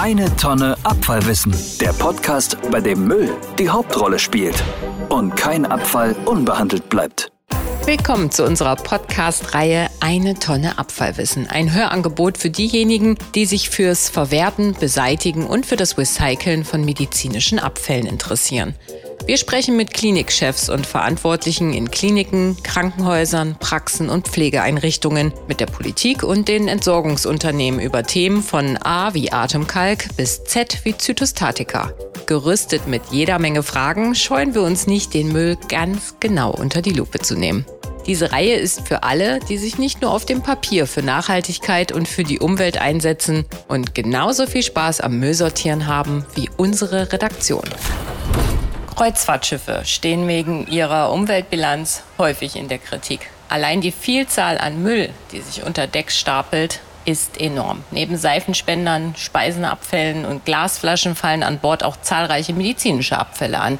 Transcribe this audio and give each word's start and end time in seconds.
Eine 0.00 0.36
Tonne 0.36 0.76
Abfallwissen. 0.84 1.52
Der 1.80 1.92
Podcast, 1.92 2.56
bei 2.70 2.80
dem 2.80 3.08
Müll 3.08 3.36
die 3.58 3.68
Hauptrolle 3.68 4.20
spielt 4.20 4.54
und 5.08 5.34
kein 5.34 5.66
Abfall 5.66 6.14
unbehandelt 6.24 6.88
bleibt. 6.88 7.32
Willkommen 7.84 8.30
zu 8.30 8.44
unserer 8.44 8.76
Podcast-Reihe 8.76 9.88
Eine 9.98 10.34
Tonne 10.34 10.78
Abfallwissen. 10.78 11.48
Ein 11.48 11.74
Hörangebot 11.74 12.38
für 12.38 12.48
diejenigen, 12.48 13.18
die 13.34 13.44
sich 13.44 13.70
fürs 13.70 14.08
Verwerten, 14.08 14.76
Beseitigen 14.78 15.44
und 15.44 15.66
für 15.66 15.74
das 15.74 15.98
Recyceln 15.98 16.64
von 16.64 16.84
medizinischen 16.84 17.58
Abfällen 17.58 18.06
interessieren. 18.06 18.76
Wir 19.28 19.36
sprechen 19.36 19.76
mit 19.76 19.92
Klinikchefs 19.92 20.70
und 20.70 20.86
Verantwortlichen 20.86 21.74
in 21.74 21.90
Kliniken, 21.90 22.56
Krankenhäusern, 22.62 23.56
Praxen 23.60 24.08
und 24.08 24.26
Pflegeeinrichtungen, 24.26 25.34
mit 25.46 25.60
der 25.60 25.66
Politik 25.66 26.22
und 26.22 26.48
den 26.48 26.66
Entsorgungsunternehmen 26.66 27.78
über 27.78 28.04
Themen 28.04 28.42
von 28.42 28.78
A 28.78 29.12
wie 29.12 29.30
Atemkalk 29.30 30.16
bis 30.16 30.44
Z 30.44 30.78
wie 30.84 30.96
Zytostatika. 30.96 31.92
Gerüstet 32.24 32.86
mit 32.86 33.02
jeder 33.10 33.38
Menge 33.38 33.62
Fragen 33.62 34.14
scheuen 34.14 34.54
wir 34.54 34.62
uns 34.62 34.86
nicht, 34.86 35.12
den 35.12 35.30
Müll 35.30 35.58
ganz 35.68 36.14
genau 36.20 36.50
unter 36.50 36.80
die 36.80 36.94
Lupe 36.94 37.18
zu 37.18 37.36
nehmen. 37.36 37.66
Diese 38.06 38.32
Reihe 38.32 38.54
ist 38.54 38.88
für 38.88 39.02
alle, 39.02 39.40
die 39.40 39.58
sich 39.58 39.76
nicht 39.76 40.00
nur 40.00 40.10
auf 40.10 40.24
dem 40.24 40.42
Papier 40.42 40.86
für 40.86 41.02
Nachhaltigkeit 41.02 41.92
und 41.92 42.08
für 42.08 42.24
die 42.24 42.38
Umwelt 42.38 42.78
einsetzen 42.78 43.44
und 43.68 43.94
genauso 43.94 44.46
viel 44.46 44.62
Spaß 44.62 45.02
am 45.02 45.20
Müllsortieren 45.20 45.86
haben 45.86 46.24
wie 46.34 46.48
unsere 46.56 47.12
Redaktion. 47.12 47.68
Kreuzfahrtschiffe 48.98 49.82
stehen 49.84 50.26
wegen 50.26 50.66
ihrer 50.66 51.12
Umweltbilanz 51.12 52.02
häufig 52.18 52.56
in 52.56 52.66
der 52.66 52.78
Kritik. 52.78 53.30
Allein 53.48 53.80
die 53.80 53.92
Vielzahl 53.92 54.58
an 54.58 54.82
Müll, 54.82 55.10
die 55.30 55.40
sich 55.40 55.62
unter 55.62 55.86
Deck 55.86 56.10
stapelt, 56.10 56.80
ist 57.04 57.40
enorm. 57.40 57.84
Neben 57.92 58.16
Seifenspendern, 58.16 59.14
Speisenabfällen 59.16 60.24
und 60.24 60.44
Glasflaschen 60.44 61.14
fallen 61.14 61.44
an 61.44 61.60
Bord 61.60 61.84
auch 61.84 61.96
zahlreiche 62.00 62.54
medizinische 62.54 63.16
Abfälle 63.16 63.60
an. 63.60 63.78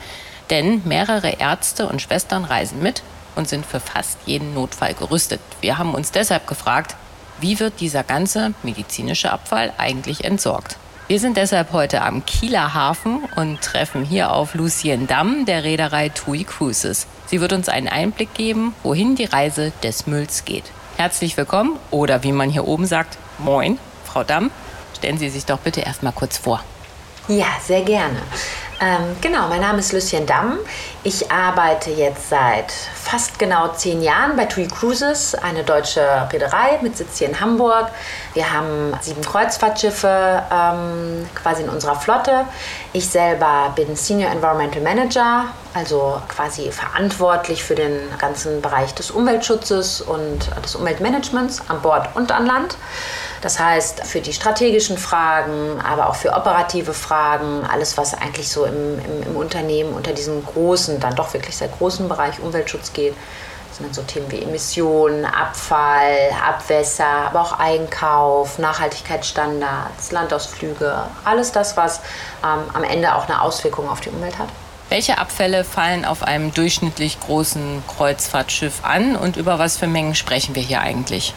Denn 0.51 0.83
mehrere 0.85 1.31
Ärzte 1.31 1.89
und 1.89 2.01
Schwestern 2.01 2.45
reisen 2.45 2.81
mit 2.81 3.03
und 3.35 3.49
sind 3.49 3.67
für 3.67 3.81
fast 3.81 4.19
jeden 4.25 4.55
Notfall 4.55 4.95
gerüstet. 4.95 5.41
Wir 5.61 5.79
haben 5.79 5.97
uns 5.97 6.13
deshalb 6.13 6.47
gefragt, 6.47 6.95
wie 7.41 7.59
wird 7.59 7.81
dieser 7.81 8.05
ganze 8.05 8.55
medizinische 8.63 9.33
Abfall 9.33 9.73
eigentlich 9.79 10.23
entsorgt? 10.23 10.77
Wir 11.09 11.19
sind 11.19 11.39
deshalb 11.39 11.73
heute 11.73 12.03
am 12.03 12.27
Kieler 12.27 12.75
Hafen 12.75 13.21
und 13.35 13.63
treffen 13.63 14.05
hier 14.05 14.31
auf 14.31 14.53
Lucien 14.53 15.07
Damm 15.07 15.47
der 15.47 15.65
Reederei 15.65 16.11
TUI 16.11 16.45
Cruises. 16.45 17.07
Sie 17.25 17.41
wird 17.41 17.55
uns 17.55 17.71
einen 17.71 17.89
Einblick 17.89 18.35
geben, 18.35 18.75
wohin 18.83 19.17
die 19.17 19.25
Reise 19.25 19.73
des 19.83 20.07
Mülls 20.07 20.45
geht. 20.45 20.65
Herzlich 20.99 21.39
willkommen 21.39 21.79
oder 21.91 22.25
wie 22.25 22.33
man 22.33 22.51
hier 22.51 22.69
oben 22.69 22.85
sagt, 22.85 23.17
moin, 23.39 23.79
Frau 24.05 24.23
Damm. 24.23 24.51
Stellen 24.99 25.17
Sie 25.17 25.31
sich 25.31 25.47
doch 25.47 25.61
bitte 25.61 25.81
erstmal 25.81 26.13
kurz 26.13 26.37
vor. 26.37 26.63
Ja, 27.27 27.47
sehr 27.65 27.81
gerne. 27.81 28.21
Ähm, 28.81 29.17
genau, 29.21 29.49
mein 29.49 29.61
Name 29.61 29.81
ist 29.81 29.93
Lucien 29.93 30.25
Damm. 30.25 30.57
Ich 31.03 31.33
arbeite 31.33 31.91
jetzt 31.91 32.29
seit 32.29 32.71
fast 32.71 33.37
genau 33.37 33.69
zehn 33.69 34.03
Jahren 34.03 34.37
bei 34.37 34.45
TUI 34.45 34.69
Cruises, 34.69 35.35
eine 35.35 35.65
deutsche 35.65 36.01
Reederei 36.33 36.79
mit 36.81 36.97
Sitz 36.97 37.19
hier 37.19 37.29
in 37.29 37.41
Hamburg. 37.41 37.89
Wir 38.35 38.53
haben 38.53 38.97
sieben 39.01 39.23
Kreuzfahrtschiffe 39.23 40.45
ähm, 40.53 41.29
quasi 41.35 41.65
in 41.65 41.71
unserer 41.71 41.97
Flotte. 41.97 42.45
Ich 42.93 43.09
selber 43.09 43.73
bin 43.75 43.97
Senior 43.97 44.31
Environmental 44.31 44.83
Manager, 44.83 45.47
also 45.75 46.23
quasi 46.29 46.71
verantwortlich 46.71 47.65
für 47.65 47.75
den 47.75 47.99
ganzen 48.19 48.63
Bereich 48.63 48.95
des 48.95 49.11
Umweltschutzes 49.11 50.03
und 50.03 50.51
des 50.63 50.77
Umweltmanagements 50.77 51.63
an 51.69 51.83
Bord 51.83 52.15
und 52.15 52.31
an 52.31 52.47
Land. 52.47 52.77
Das 53.41 53.59
heißt, 53.59 54.05
für 54.05 54.21
die 54.21 54.33
strategischen 54.33 54.99
Fragen, 54.99 55.81
aber 55.81 56.09
auch 56.09 56.17
für 56.17 56.33
operative 56.33 56.93
Fragen, 56.93 57.65
alles, 57.65 57.97
was 57.97 58.15
eigentlich 58.15 58.49
so 58.49 58.65
im, 58.65 58.99
im, 58.99 59.23
im 59.29 59.37
Unternehmen 59.37 59.93
unter 59.95 60.13
diesem 60.13 60.45
großen, 60.45 60.99
dann 60.99 61.15
doch 61.15 61.33
wirklich 61.35 61.57
sehr 61.57 61.69
großen 61.69 62.09
Bereich 62.09 62.41
Umweltschutz 62.41 62.93
geht, 62.93 63.15
sind 63.73 63.87
dann 63.87 63.95
so 63.95 64.03
Themen 64.03 64.31
wie 64.31 64.43
Emissionen, 64.43 65.25
Abfall, 65.25 66.31
Abwässer, 66.45 67.07
aber 67.07 67.43
auch 67.43 67.59
Einkauf, 67.59 68.59
Nachhaltigkeitsstandards, 68.59 70.11
Landausflüge, 70.11 71.05
alles 71.25 71.53
das, 71.53 71.77
was 71.77 72.01
ähm, 72.43 72.65
am 72.73 72.83
Ende 72.83 73.15
auch 73.15 73.29
eine 73.29 73.41
Auswirkung 73.41 73.89
auf 73.89 74.01
die 74.01 74.11
Umwelt 74.11 74.39
hat. 74.39 74.49
Welche 74.89 75.19
Abfälle 75.19 75.65
fallen 75.65 76.05
auf 76.05 76.23
einem 76.23 76.53
durchschnittlich 76.55 77.21
großen 77.21 77.83
Kreuzfahrtschiff 77.87 78.85
an 78.85 79.17
und 79.17 79.37
über 79.37 79.59
was 79.59 79.77
für 79.77 79.87
Mengen 79.87 80.15
sprechen 80.15 80.55
wir 80.55 80.63
hier 80.63 80.81
eigentlich? 80.81 81.35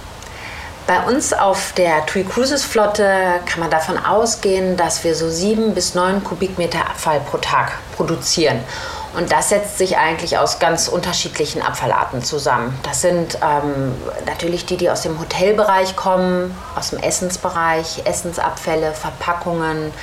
Bei 0.91 1.03
uns 1.03 1.31
auf 1.31 1.71
der 1.71 2.05
TUI 2.05 2.25
Cruises 2.25 2.65
Flotte 2.65 3.05
kann 3.45 3.61
man 3.61 3.69
davon 3.69 3.97
ausgehen, 3.97 4.75
dass 4.75 5.05
wir 5.05 5.15
so 5.15 5.29
sieben 5.29 5.73
bis 5.73 5.95
neun 5.95 6.21
Kubikmeter 6.21 6.81
Abfall 6.81 7.21
pro 7.21 7.37
Tag 7.37 7.77
produzieren. 7.95 8.59
Und 9.15 9.31
das 9.31 9.47
setzt 9.47 9.77
sich 9.77 9.97
eigentlich 9.97 10.37
aus 10.37 10.59
ganz 10.59 10.89
unterschiedlichen 10.89 11.61
Abfallarten 11.61 12.21
zusammen. 12.23 12.77
Das 12.83 12.99
sind 12.99 13.37
ähm, 13.41 13.95
natürlich 14.25 14.65
die, 14.65 14.75
die 14.75 14.89
aus 14.89 15.03
dem 15.03 15.17
Hotelbereich 15.17 15.95
kommen, 15.95 16.53
aus 16.75 16.89
dem 16.89 16.99
Essensbereich, 16.99 18.01
Essensabfälle, 18.03 18.91
Verpackungen, 18.91 19.93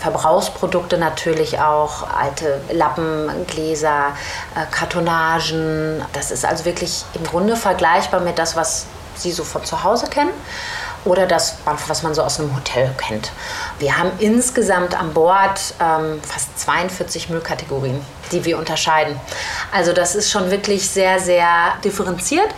Verbrauchsprodukte 0.00 0.98
natürlich 0.98 1.60
auch, 1.60 2.02
alte 2.18 2.60
Lappen, 2.72 3.30
Gläser, 3.46 4.08
äh, 4.56 4.68
Kartonagen. 4.72 6.04
Das 6.14 6.32
ist 6.32 6.44
also 6.44 6.64
wirklich 6.64 7.04
im 7.14 7.22
Grunde 7.22 7.54
vergleichbar 7.54 8.18
mit 8.18 8.40
das, 8.40 8.56
was 8.56 8.86
Sie 9.22 9.32
so 9.32 9.44
von 9.44 9.64
zu 9.64 9.82
Hause 9.82 10.06
kennen 10.06 10.32
oder 11.04 11.26
das, 11.26 11.56
was 11.64 12.02
man 12.02 12.14
so 12.14 12.22
aus 12.22 12.38
einem 12.38 12.54
Hotel 12.54 12.90
kennt. 12.96 13.32
Wir 13.78 13.98
haben 13.98 14.10
insgesamt 14.18 14.98
an 14.98 15.12
Bord 15.12 15.74
ähm, 15.80 16.20
fast 16.22 16.58
42 16.60 17.28
Müllkategorien, 17.28 18.00
die 18.30 18.44
wir 18.44 18.58
unterscheiden. 18.58 19.18
Also 19.72 19.92
das 19.92 20.14
ist 20.14 20.30
schon 20.30 20.50
wirklich 20.50 20.88
sehr, 20.88 21.18
sehr 21.18 21.74
differenziert. 21.84 22.48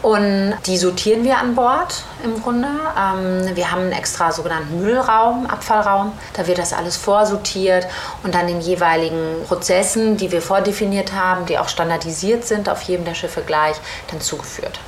Und 0.00 0.54
die 0.66 0.78
sortieren 0.78 1.24
wir 1.24 1.38
an 1.38 1.56
Bord 1.56 2.04
im 2.22 2.40
Grunde. 2.40 2.68
Ähm, 2.96 3.56
wir 3.56 3.72
haben 3.72 3.80
einen 3.82 3.92
extra 3.92 4.30
sogenannten 4.30 4.80
Müllraum, 4.80 5.46
Abfallraum. 5.46 6.12
Da 6.34 6.46
wird 6.46 6.58
das 6.58 6.72
alles 6.72 6.96
vorsortiert 6.96 7.88
und 8.22 8.32
dann 8.32 8.48
in 8.48 8.60
jeweiligen 8.60 9.42
Prozessen, 9.48 10.16
die 10.16 10.30
wir 10.30 10.40
vordefiniert 10.40 11.12
haben, 11.14 11.46
die 11.46 11.58
auch 11.58 11.68
standardisiert 11.68 12.44
sind, 12.44 12.68
auf 12.68 12.82
jedem 12.82 13.06
der 13.06 13.14
Schiffe 13.14 13.42
gleich, 13.42 13.74
dann 14.08 14.20
zugeführt. 14.20 14.78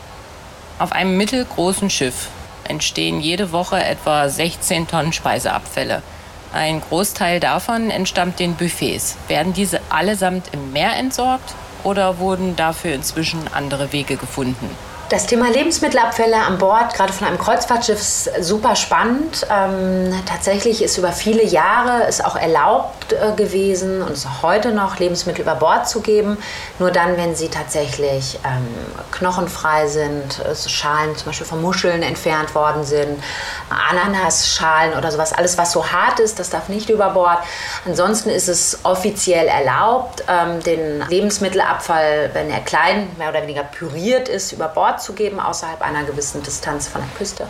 Auf 0.81 0.93
einem 0.93 1.19
mittelgroßen 1.19 1.91
Schiff 1.91 2.29
entstehen 2.65 3.21
jede 3.21 3.53
Woche 3.53 3.85
etwa 3.85 4.27
16 4.27 4.89
Tonnen 4.89 5.13
Speiseabfälle. 5.13 6.03
Ein 6.55 6.81
Großteil 6.81 7.39
davon 7.39 7.91
entstammt 7.91 8.39
den 8.39 8.55
Buffets. 8.55 9.19
Werden 9.29 9.53
diese 9.53 9.83
allesamt 9.91 10.55
im 10.55 10.73
Meer 10.73 10.97
entsorgt 10.97 11.55
oder 11.85 12.19
wurden 12.19 12.57
dafür 12.57 12.95
inzwischen 12.95 13.41
andere 13.53 13.93
Wege 13.93 14.17
gefunden? 14.17 14.71
Das 15.11 15.27
Thema 15.27 15.51
Lebensmittelabfälle 15.51 16.37
an 16.37 16.59
Bord, 16.59 16.95
gerade 16.95 17.13
von 17.13 17.27
einem 17.27 17.37
Kreuzfahrtschiff, 17.37 17.99
ist 18.01 18.31
super 18.45 18.77
spannend. 18.77 19.45
Ähm, 19.51 20.15
tatsächlich 20.25 20.85
ist 20.85 20.99
über 20.99 21.11
viele 21.11 21.45
Jahre 21.45 22.05
es 22.07 22.21
auch 22.21 22.37
erlaubt 22.37 23.13
äh, 23.13 23.33
gewesen 23.35 24.03
und 24.03 24.13
ist 24.13 24.25
auch 24.25 24.45
heute 24.45 24.71
noch, 24.71 25.01
Lebensmittel 25.01 25.43
über 25.43 25.57
Bord 25.57 25.89
zu 25.89 26.01
geben. 26.01 26.39
Nur 26.79 26.93
dann, 26.93 27.17
wenn 27.17 27.35
sie 27.35 27.49
tatsächlich 27.49 28.39
ähm, 28.45 28.69
knochenfrei 29.11 29.89
sind, 29.89 30.39
äh, 30.45 30.55
Schalen 30.55 31.17
zum 31.17 31.27
Beispiel 31.27 31.47
von 31.47 31.61
Muscheln 31.61 32.05
entfernt 32.05 32.55
worden 32.55 32.85
sind, 32.85 33.21
Ananasschalen 33.91 34.97
oder 34.97 35.11
sowas. 35.11 35.33
Alles, 35.33 35.59
was 35.59 35.73
so 35.73 35.91
hart 35.91 36.21
ist, 36.21 36.39
das 36.39 36.51
darf 36.51 36.69
nicht 36.69 36.89
über 36.89 37.11
Bord. 37.11 37.39
Ansonsten 37.85 38.31
ist 38.31 38.47
es 38.47 38.79
offiziell 38.85 39.49
erlaubt, 39.49 40.23
ähm, 40.29 40.63
den 40.63 41.03
Lebensmittelabfall, 41.09 42.31
wenn 42.33 42.49
er 42.49 42.61
klein, 42.61 43.09
mehr 43.19 43.31
oder 43.31 43.43
weniger 43.43 43.65
püriert 43.65 44.29
ist, 44.29 44.53
über 44.53 44.69
Bord 44.69 45.00
abzugeben 45.01 45.41
außerhalb 45.41 45.81
einer 45.81 46.05
gewissen 46.05 46.43
Distanz 46.43 46.87
von 46.87 47.01
der 47.01 47.11
Küste. 47.17 47.49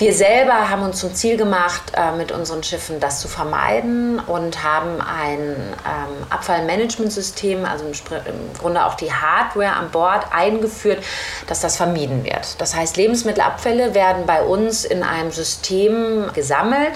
Wir 0.00 0.14
selber 0.14 0.70
haben 0.70 0.82
uns 0.82 0.98
zum 0.98 1.14
Ziel 1.14 1.36
gemacht, 1.36 1.92
äh, 1.94 2.12
mit 2.12 2.32
unseren 2.32 2.62
Schiffen 2.62 3.00
das 3.00 3.20
zu 3.20 3.28
vermeiden 3.28 4.18
und 4.18 4.64
haben 4.64 4.98
ein 5.02 5.38
ähm, 5.38 6.26
Abfallmanagementsystem, 6.30 7.66
also 7.66 7.84
im 7.84 8.58
Grunde 8.58 8.86
auch 8.86 8.94
die 8.94 9.12
Hardware 9.12 9.74
an 9.74 9.90
Bord 9.90 10.24
eingeführt, 10.32 11.04
dass 11.48 11.60
das 11.60 11.76
vermieden 11.76 12.24
wird. 12.24 12.58
Das 12.62 12.74
heißt, 12.74 12.96
Lebensmittelabfälle 12.96 13.94
werden 13.94 14.24
bei 14.24 14.42
uns 14.42 14.86
in 14.86 15.02
einem 15.02 15.32
System 15.32 16.30
gesammelt 16.32 16.92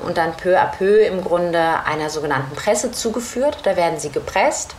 und 0.00 0.16
dann 0.16 0.34
peu 0.38 0.58
à 0.58 0.64
peu 0.64 1.04
im 1.04 1.22
Grunde 1.22 1.60
einer 1.84 2.08
sogenannten 2.08 2.56
Presse 2.56 2.90
zugeführt. 2.90 3.58
Da 3.64 3.76
werden 3.76 4.00
sie 4.00 4.08
gepresst. 4.10 4.74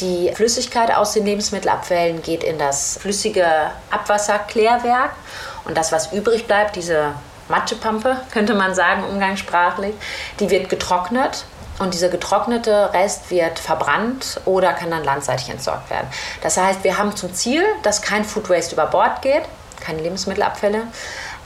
Die 0.00 0.30
Flüssigkeit 0.34 0.94
aus 0.94 1.12
den 1.12 1.24
Lebensmittelabfällen 1.24 2.20
geht 2.20 2.44
in 2.44 2.58
das 2.58 2.98
flüssige 3.00 3.46
Abwasserklärwerk 3.90 5.12
und 5.64 5.76
das, 5.76 5.92
was 5.92 6.12
übrig 6.12 6.46
bleibt, 6.46 6.76
diese 6.76 7.12
Matschepampe, 7.48 8.20
könnte 8.32 8.54
man 8.54 8.74
sagen, 8.74 9.04
umgangssprachlich, 9.04 9.94
die 10.40 10.50
wird 10.50 10.68
getrocknet 10.68 11.44
und 11.78 11.92
dieser 11.92 12.08
getrocknete 12.08 12.92
Rest 12.92 13.30
wird 13.30 13.58
verbrannt 13.58 14.40
oder 14.44 14.72
kann 14.72 14.90
dann 14.90 15.04
landseitig 15.04 15.50
entsorgt 15.50 15.90
werden. 15.90 16.06
Das 16.42 16.56
heißt, 16.56 16.84
wir 16.84 16.98
haben 16.98 17.16
zum 17.16 17.34
Ziel, 17.34 17.64
dass 17.82 18.00
kein 18.00 18.24
Food 18.24 18.48
Waste 18.48 18.74
über 18.74 18.86
Bord 18.86 19.22
geht, 19.22 19.42
keine 19.80 20.00
Lebensmittelabfälle, 20.00 20.82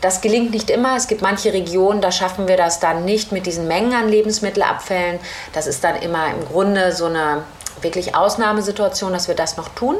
Das 0.00 0.20
gelingt 0.20 0.52
nicht 0.52 0.70
immer. 0.70 0.96
Es 0.96 1.08
gibt 1.08 1.22
manche 1.22 1.52
Regionen, 1.52 2.00
da 2.00 2.12
schaffen 2.12 2.46
wir 2.46 2.56
das 2.56 2.78
dann 2.78 3.04
nicht 3.04 3.32
mit 3.32 3.46
diesen 3.46 3.66
Mengen 3.66 3.92
an 3.94 4.08
Lebensmittelabfällen. 4.08 5.18
Das 5.52 5.66
ist 5.66 5.82
dann 5.82 5.96
immer 5.96 6.28
im 6.28 6.44
Grunde 6.46 6.92
so 6.92 7.06
eine 7.06 7.42
wirklich 7.82 8.14
Ausnahmesituation, 8.14 9.12
dass 9.12 9.28
wir 9.28 9.34
das 9.34 9.56
noch 9.56 9.68
tun. 9.70 9.96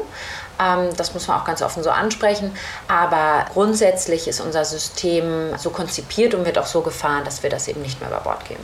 Ähm, 0.59 0.89
das 0.97 1.13
muss 1.13 1.27
man 1.27 1.39
auch 1.39 1.45
ganz 1.45 1.61
offen 1.61 1.83
so 1.83 1.89
ansprechen. 1.89 2.55
Aber 2.87 3.45
grundsätzlich 3.53 4.27
ist 4.27 4.41
unser 4.41 4.65
System 4.65 5.57
so 5.57 5.69
konzipiert 5.69 6.33
und 6.33 6.45
wird 6.45 6.57
auch 6.57 6.65
so 6.65 6.81
gefahren, 6.81 7.23
dass 7.25 7.43
wir 7.43 7.49
das 7.49 7.67
eben 7.67 7.81
nicht 7.81 7.99
mehr 7.99 8.09
über 8.09 8.21
Bord 8.21 8.45
geben. 8.45 8.63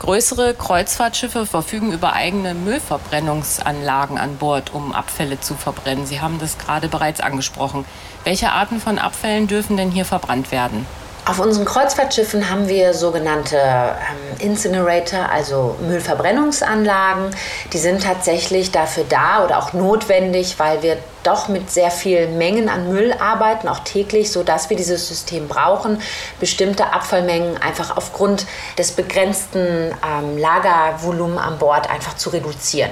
Größere 0.00 0.54
Kreuzfahrtschiffe 0.54 1.46
verfügen 1.46 1.92
über 1.92 2.12
eigene 2.12 2.52
Müllverbrennungsanlagen 2.52 4.18
an 4.18 4.36
Bord, 4.36 4.74
um 4.74 4.92
Abfälle 4.92 5.40
zu 5.40 5.54
verbrennen. 5.54 6.04
Sie 6.04 6.20
haben 6.20 6.38
das 6.38 6.58
gerade 6.58 6.88
bereits 6.88 7.20
angesprochen. 7.20 7.84
Welche 8.24 8.50
Arten 8.50 8.80
von 8.80 8.98
Abfällen 8.98 9.46
dürfen 9.46 9.76
denn 9.76 9.90
hier 9.90 10.04
verbrannt 10.04 10.50
werden? 10.50 10.86
Auf 11.26 11.38
unseren 11.38 11.64
Kreuzfahrtschiffen 11.64 12.50
haben 12.50 12.68
wir 12.68 12.92
sogenannte 12.92 13.56
ähm, 13.56 14.40
Incinerator, 14.40 15.30
also 15.30 15.74
Müllverbrennungsanlagen. 15.80 17.30
Die 17.72 17.78
sind 17.78 18.02
tatsächlich 18.02 18.72
dafür 18.72 19.04
da 19.08 19.42
oder 19.42 19.58
auch 19.58 19.72
notwendig, 19.72 20.58
weil 20.58 20.82
wir 20.82 20.98
doch 21.22 21.48
mit 21.48 21.70
sehr 21.70 21.90
vielen 21.90 22.36
Mengen 22.36 22.68
an 22.68 22.92
Müll 22.92 23.14
arbeiten, 23.18 23.68
auch 23.68 23.78
täglich, 23.78 24.30
sodass 24.30 24.68
wir 24.68 24.76
dieses 24.76 25.08
System 25.08 25.48
brauchen, 25.48 26.02
bestimmte 26.40 26.92
Abfallmengen 26.92 27.56
einfach 27.56 27.96
aufgrund 27.96 28.44
des 28.76 28.92
begrenzten 28.92 29.94
ähm, 30.06 30.36
Lagervolumen 30.36 31.38
an 31.38 31.58
Bord 31.58 31.88
einfach 31.88 32.16
zu 32.16 32.28
reduzieren. 32.28 32.90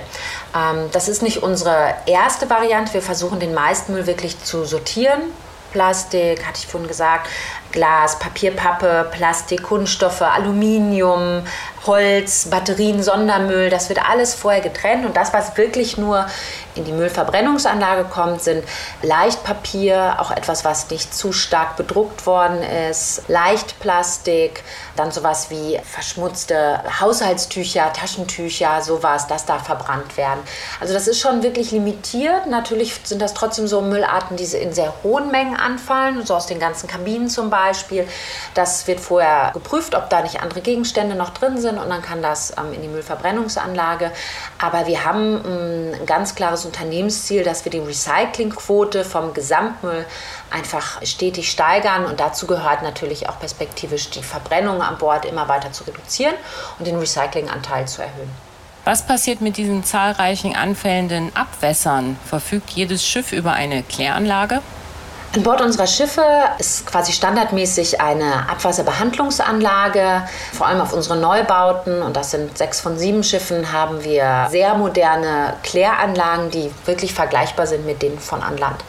Ähm, 0.56 0.88
das 0.92 1.08
ist 1.08 1.20
nicht 1.20 1.42
unsere 1.42 1.94
erste 2.06 2.48
Variante. 2.48 2.94
Wir 2.94 3.02
versuchen 3.02 3.40
den 3.40 3.52
meisten 3.52 3.92
Müll 3.92 4.06
wirklich 4.06 4.42
zu 4.42 4.64
sortieren 4.64 5.20
Plastik, 5.72 6.46
hatte 6.46 6.60
ich 6.60 6.66
vorhin 6.66 6.86
gesagt, 6.86 7.28
Glas, 7.72 8.18
Papier, 8.18 8.54
Pappe, 8.54 9.08
Plastik, 9.10 9.62
Kunststoffe, 9.62 10.22
Aluminium, 10.22 11.42
Holz, 11.86 12.46
Batterien, 12.48 13.02
Sondermüll, 13.02 13.68
das 13.68 13.88
wird 13.88 14.08
alles 14.08 14.34
vorher 14.34 14.60
getrennt 14.60 15.04
und 15.04 15.16
das, 15.16 15.32
was 15.32 15.56
wirklich 15.56 15.98
nur 15.98 16.26
in 16.74 16.84
die 16.84 16.92
Müllverbrennungsanlage 16.92 18.04
kommt, 18.04 18.40
sind 18.40 18.64
Leichtpapier, 19.02 20.16
auch 20.18 20.30
etwas, 20.30 20.64
was 20.64 20.88
nicht 20.90 21.12
zu 21.12 21.32
stark 21.32 21.76
bedruckt 21.76 22.24
worden 22.24 22.62
ist, 22.62 23.22
Leichtplastik, 23.28 24.62
dann 24.96 25.10
sowas 25.10 25.50
wie 25.50 25.80
verschmutzte 25.84 26.80
Haushaltstücher, 27.00 27.92
Taschentücher, 27.92 28.80
sowas, 28.82 29.26
das 29.26 29.44
darf 29.44 29.66
verbrannt 29.66 30.16
werden. 30.16 30.40
Also 30.80 30.94
das 30.94 31.08
ist 31.08 31.20
schon 31.20 31.42
wirklich 31.42 31.72
limitiert. 31.72 32.46
Natürlich 32.46 33.00
sind 33.02 33.20
das 33.20 33.34
trotzdem 33.34 33.66
so 33.66 33.80
Müllarten, 33.80 34.36
die 34.36 34.44
in 34.44 34.72
sehr 34.72 34.94
hohen 35.02 35.30
Mengen 35.30 35.56
anfallen, 35.56 36.24
so 36.24 36.34
aus 36.34 36.46
den 36.46 36.60
ganzen 36.60 36.88
Kabinen 36.88 37.28
zum 37.28 37.50
Beispiel. 37.50 37.61
Das 38.54 38.86
wird 38.86 39.00
vorher 39.00 39.50
geprüft, 39.52 39.94
ob 39.94 40.10
da 40.10 40.22
nicht 40.22 40.42
andere 40.42 40.60
Gegenstände 40.60 41.14
noch 41.14 41.30
drin 41.30 41.58
sind 41.58 41.78
und 41.78 41.88
dann 41.88 42.02
kann 42.02 42.22
das 42.22 42.52
ähm, 42.58 42.72
in 42.72 42.82
die 42.82 42.88
Müllverbrennungsanlage. 42.88 44.10
Aber 44.60 44.86
wir 44.86 45.04
haben 45.04 45.42
ähm, 45.44 46.00
ein 46.00 46.06
ganz 46.06 46.34
klares 46.34 46.64
Unternehmensziel, 46.64 47.44
dass 47.44 47.64
wir 47.64 47.72
die 47.72 47.78
Recyclingquote 47.78 49.04
vom 49.04 49.34
Gesamtmüll 49.34 50.04
einfach 50.50 51.02
stetig 51.04 51.50
steigern 51.50 52.04
und 52.06 52.20
dazu 52.20 52.46
gehört 52.46 52.82
natürlich 52.82 53.28
auch 53.28 53.38
perspektivisch 53.38 54.10
die 54.10 54.22
Verbrennung 54.22 54.82
an 54.82 54.98
Bord 54.98 55.24
immer 55.24 55.48
weiter 55.48 55.72
zu 55.72 55.84
reduzieren 55.84 56.34
und 56.78 56.86
den 56.86 56.98
Recyclinganteil 56.98 57.86
zu 57.86 58.02
erhöhen. 58.02 58.30
Was 58.84 59.06
passiert 59.06 59.40
mit 59.40 59.56
diesen 59.56 59.84
zahlreichen 59.84 60.56
anfällenden 60.56 61.34
Abwässern? 61.36 62.18
Verfügt 62.26 62.70
jedes 62.70 63.06
Schiff 63.06 63.32
über 63.32 63.52
eine 63.52 63.84
Kläranlage? 63.84 64.60
An 65.34 65.44
Bord 65.44 65.62
unserer 65.62 65.86
Schiffe 65.86 66.22
ist 66.58 66.84
quasi 66.86 67.10
standardmäßig 67.10 68.02
eine 68.02 68.50
Abwasserbehandlungsanlage. 68.50 70.28
Vor 70.52 70.66
allem 70.66 70.82
auf 70.82 70.92
unseren 70.92 71.22
Neubauten, 71.22 72.02
und 72.02 72.18
das 72.18 72.32
sind 72.32 72.58
sechs 72.58 72.80
von 72.80 72.98
sieben 72.98 73.24
Schiffen, 73.24 73.72
haben 73.72 74.04
wir 74.04 74.48
sehr 74.50 74.74
moderne 74.74 75.54
Kläranlagen, 75.62 76.50
die 76.50 76.70
wirklich 76.84 77.14
vergleichbar 77.14 77.66
sind 77.66 77.86
mit 77.86 78.02
denen 78.02 78.18
von 78.18 78.42
an 78.42 78.58
Land. 78.58 78.84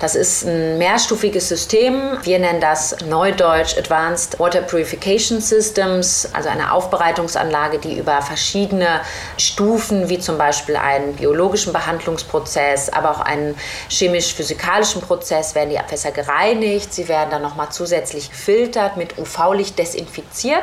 Das 0.00 0.16
ist 0.16 0.44
ein 0.44 0.76
mehrstufiges 0.76 1.48
System. 1.48 2.18
Wir 2.22 2.40
nennen 2.40 2.60
das 2.60 2.96
Neudeutsch 3.08 3.78
Advanced 3.78 4.40
Water 4.40 4.62
Purification 4.62 5.40
Systems, 5.40 6.28
also 6.32 6.48
eine 6.48 6.72
Aufbereitungsanlage, 6.72 7.78
die 7.78 7.96
über 7.96 8.22
verschiedene 8.22 9.02
Stufen, 9.38 10.08
wie 10.08 10.18
zum 10.18 10.36
Beispiel 10.36 10.74
einen 10.74 11.14
biologischen 11.14 11.72
Behandlungsprozess, 11.72 12.88
aber 12.88 13.12
auch 13.12 13.20
einen 13.20 13.56
chemisch-physikalischen 13.88 15.00
Prozess, 15.00 15.54
werden 15.54 15.70
die 15.70 15.75
die 15.76 15.80
Abwässer 15.80 16.10
gereinigt, 16.10 16.92
sie 16.92 17.08
werden 17.08 17.30
dann 17.30 17.42
nochmal 17.42 17.68
zusätzlich 17.70 18.30
gefiltert, 18.30 18.96
mit 18.96 19.18
UV-Licht 19.18 19.78
desinfiziert. 19.78 20.62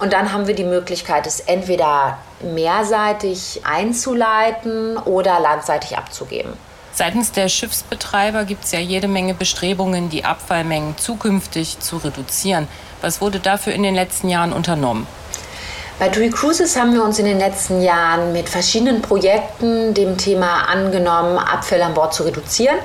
Und 0.00 0.12
dann 0.12 0.32
haben 0.32 0.46
wir 0.46 0.54
die 0.54 0.64
Möglichkeit, 0.64 1.26
es 1.26 1.40
entweder 1.40 2.18
mehrseitig 2.40 3.62
einzuleiten 3.64 4.98
oder 4.98 5.40
landseitig 5.40 5.96
abzugeben. 5.96 6.52
Seitens 6.92 7.30
der 7.30 7.48
Schiffsbetreiber 7.48 8.44
gibt 8.44 8.64
es 8.64 8.72
ja 8.72 8.78
jede 8.78 9.06
Menge 9.06 9.34
Bestrebungen, 9.34 10.10
die 10.10 10.24
Abfallmengen 10.24 10.98
zukünftig 10.98 11.78
zu 11.78 11.98
reduzieren. 11.98 12.68
Was 13.00 13.20
wurde 13.20 13.38
dafür 13.38 13.74
in 13.74 13.82
den 13.82 13.94
letzten 13.94 14.28
Jahren 14.28 14.52
unternommen? 14.52 15.06
Bei 15.98 16.10
TUI 16.10 16.28
Cruises 16.28 16.76
haben 16.76 16.92
wir 16.92 17.02
uns 17.02 17.18
in 17.18 17.24
den 17.24 17.38
letzten 17.38 17.80
Jahren 17.80 18.34
mit 18.34 18.50
verschiedenen 18.50 19.00
Projekten 19.00 19.94
dem 19.94 20.18
Thema 20.18 20.68
angenommen, 20.68 21.38
Abfälle 21.38 21.86
an 21.86 21.94
Bord 21.94 22.12
zu 22.12 22.24
reduzieren. 22.24 22.76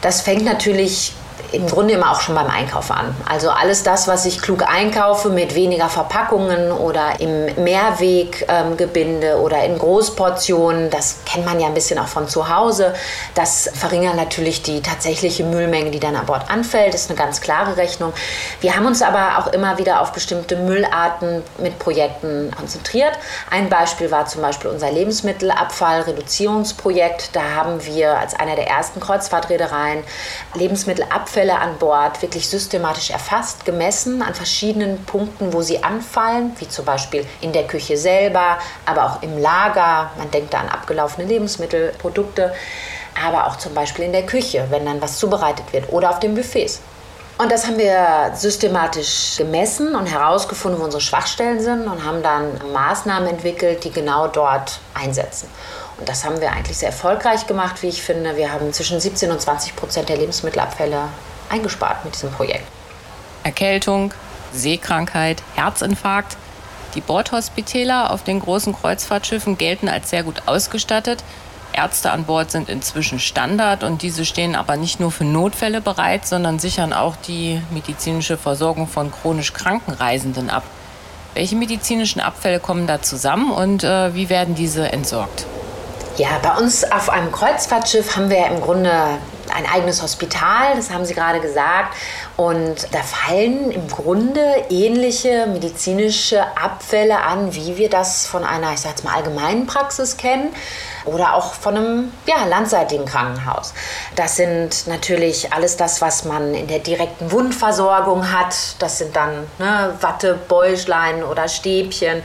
Das 0.00 0.22
fängt 0.22 0.46
natürlich 0.46 1.12
im 1.54 1.66
Grunde 1.66 1.94
immer 1.94 2.10
auch 2.10 2.20
schon 2.20 2.34
beim 2.34 2.50
Einkauf 2.50 2.90
an. 2.90 3.16
Also 3.28 3.48
alles 3.50 3.82
das, 3.82 4.08
was 4.08 4.26
ich 4.26 4.42
klug 4.42 4.68
einkaufe 4.68 5.30
mit 5.30 5.54
weniger 5.54 5.88
Verpackungen 5.88 6.70
oder 6.72 7.20
im 7.20 7.46
Mehrweggebinde 7.62 9.40
oder 9.40 9.64
in 9.64 9.78
Großportionen, 9.78 10.90
das 10.90 11.18
kennt 11.24 11.46
man 11.46 11.60
ja 11.60 11.68
ein 11.68 11.74
bisschen 11.74 11.98
auch 11.98 12.08
von 12.08 12.28
zu 12.28 12.54
Hause. 12.54 12.92
Das 13.34 13.70
verringert 13.74 14.16
natürlich 14.16 14.62
die 14.62 14.82
tatsächliche 14.82 15.44
Müllmenge, 15.44 15.90
die 15.90 16.00
dann 16.00 16.16
an 16.16 16.26
Bord 16.26 16.50
anfällt. 16.50 16.92
Das 16.94 17.02
ist 17.02 17.10
eine 17.10 17.18
ganz 17.18 17.40
klare 17.40 17.76
Rechnung. 17.76 18.12
Wir 18.60 18.74
haben 18.74 18.86
uns 18.86 19.02
aber 19.02 19.38
auch 19.38 19.46
immer 19.48 19.78
wieder 19.78 20.00
auf 20.00 20.12
bestimmte 20.12 20.56
Müllarten 20.56 21.42
mit 21.58 21.78
Projekten 21.78 22.50
konzentriert. 22.56 23.12
Ein 23.50 23.68
Beispiel 23.68 24.10
war 24.10 24.24
zum 24.26 24.42
Beispiel 24.42 24.70
unser 24.70 24.90
Lebensmittelabfallreduzierungsprojekt. 24.90 27.30
Da 27.34 27.42
haben 27.54 27.86
wir 27.86 28.18
als 28.18 28.34
einer 28.34 28.56
der 28.56 28.66
ersten 28.66 28.98
Kreuzfahrtreedereien 29.00 30.02
Lebensmittelabfälle 30.54 31.43
Abfälle 31.44 31.60
an 31.60 31.78
Bord 31.78 32.22
wirklich 32.22 32.48
systematisch 32.48 33.10
erfasst, 33.10 33.66
gemessen 33.66 34.22
an 34.22 34.34
verschiedenen 34.34 35.04
Punkten, 35.04 35.52
wo 35.52 35.60
sie 35.60 35.82
anfallen, 35.82 36.56
wie 36.58 36.68
zum 36.68 36.86
Beispiel 36.86 37.26
in 37.42 37.52
der 37.52 37.66
Küche 37.66 37.98
selber, 37.98 38.58
aber 38.86 39.04
auch 39.04 39.22
im 39.22 39.38
Lager. 39.38 40.10
Man 40.16 40.30
denkt 40.30 40.54
da 40.54 40.60
an 40.60 40.68
abgelaufene 40.70 41.26
Lebensmittel, 41.26 41.92
Produkte, 41.98 42.54
aber 43.26 43.46
auch 43.46 43.56
zum 43.56 43.74
Beispiel 43.74 44.06
in 44.06 44.12
der 44.12 44.24
Küche, 44.24 44.66
wenn 44.70 44.86
dann 44.86 45.02
was 45.02 45.18
zubereitet 45.18 45.70
wird 45.72 45.92
oder 45.92 46.10
auf 46.10 46.18
den 46.18 46.34
Buffets. 46.34 46.80
Und 47.36 47.50
das 47.52 47.66
haben 47.66 47.78
wir 47.78 48.30
systematisch 48.34 49.34
gemessen 49.36 49.96
und 49.96 50.06
herausgefunden, 50.06 50.80
wo 50.80 50.84
unsere 50.84 51.00
Schwachstellen 51.02 51.60
sind 51.60 51.88
und 51.88 52.04
haben 52.04 52.22
dann 52.22 52.72
Maßnahmen 52.72 53.28
entwickelt, 53.28 53.84
die 53.84 53.90
genau 53.90 54.28
dort 54.28 54.78
einsetzen. 54.94 55.48
Und 55.98 56.08
das 56.08 56.24
haben 56.24 56.40
wir 56.40 56.52
eigentlich 56.52 56.78
sehr 56.78 56.88
erfolgreich 56.88 57.46
gemacht, 57.46 57.82
wie 57.82 57.88
ich 57.88 58.02
finde. 58.02 58.36
Wir 58.36 58.52
haben 58.52 58.72
zwischen 58.72 59.00
17 59.00 59.30
und 59.30 59.40
20 59.40 59.76
Prozent 59.76 60.08
der 60.08 60.16
Lebensmittelabfälle 60.16 61.08
eingespart 61.50 62.04
mit 62.04 62.14
diesem 62.14 62.30
Projekt. 62.30 62.66
Erkältung, 63.42 64.14
Seekrankheit, 64.52 65.42
Herzinfarkt. 65.54 66.36
Die 66.94 67.00
Bordhospitäler 67.00 68.10
auf 68.10 68.22
den 68.22 68.40
großen 68.40 68.74
Kreuzfahrtschiffen 68.74 69.58
gelten 69.58 69.88
als 69.88 70.10
sehr 70.10 70.22
gut 70.22 70.42
ausgestattet. 70.46 71.24
Ärzte 71.72 72.12
an 72.12 72.24
Bord 72.24 72.52
sind 72.52 72.68
inzwischen 72.68 73.18
Standard 73.18 73.82
und 73.82 74.02
diese 74.02 74.24
stehen 74.24 74.54
aber 74.54 74.76
nicht 74.76 75.00
nur 75.00 75.10
für 75.10 75.24
Notfälle 75.24 75.80
bereit, 75.80 76.24
sondern 76.24 76.60
sichern 76.60 76.92
auch 76.92 77.16
die 77.16 77.60
medizinische 77.70 78.36
Versorgung 78.36 78.86
von 78.86 79.10
chronisch 79.10 79.52
kranken 79.52 79.92
Reisenden 79.92 80.50
ab. 80.50 80.62
Welche 81.34 81.56
medizinischen 81.56 82.20
Abfälle 82.20 82.60
kommen 82.60 82.86
da 82.86 83.02
zusammen 83.02 83.50
und 83.50 83.82
äh, 83.82 84.14
wie 84.14 84.28
werden 84.28 84.54
diese 84.54 84.92
entsorgt? 84.92 85.46
Ja, 86.16 86.38
bei 86.40 86.56
uns 86.62 86.84
auf 86.92 87.10
einem 87.10 87.32
Kreuzfahrtschiff 87.32 88.14
haben 88.14 88.30
wir 88.30 88.46
im 88.46 88.60
Grunde 88.60 88.92
ein 89.54 89.66
eigenes 89.66 90.02
Hospital, 90.02 90.74
das 90.76 90.90
haben 90.90 91.04
Sie 91.04 91.14
gerade 91.14 91.40
gesagt. 91.40 91.94
Und 92.36 92.88
da 92.92 93.02
fallen 93.02 93.70
im 93.70 93.88
Grunde 93.88 94.42
ähnliche 94.68 95.46
medizinische 95.46 96.42
Abfälle 96.56 97.20
an, 97.22 97.54
wie 97.54 97.76
wir 97.76 97.88
das 97.88 98.26
von 98.26 98.44
einer, 98.44 98.72
ich 98.72 98.80
sag 98.80 98.90
jetzt 98.90 99.04
mal, 99.04 99.14
allgemeinen 99.14 99.66
Praxis 99.66 100.16
kennen 100.16 100.50
oder 101.04 101.34
auch 101.34 101.54
von 101.54 101.76
einem 101.76 102.12
ja, 102.26 102.44
landseitigen 102.46 103.04
Krankenhaus. 103.04 103.74
Das 104.16 104.36
sind 104.36 104.86
natürlich 104.86 105.52
alles 105.52 105.76
das, 105.76 106.00
was 106.00 106.24
man 106.24 106.54
in 106.54 106.66
der 106.66 106.78
direkten 106.78 107.30
Wundversorgung 107.30 108.32
hat. 108.32 108.54
Das 108.78 108.98
sind 108.98 109.14
dann 109.14 109.46
ne, 109.58 109.94
Watte, 110.00 110.38
Bäuchlein 110.48 111.22
oder 111.22 111.48
Stäbchen, 111.48 112.22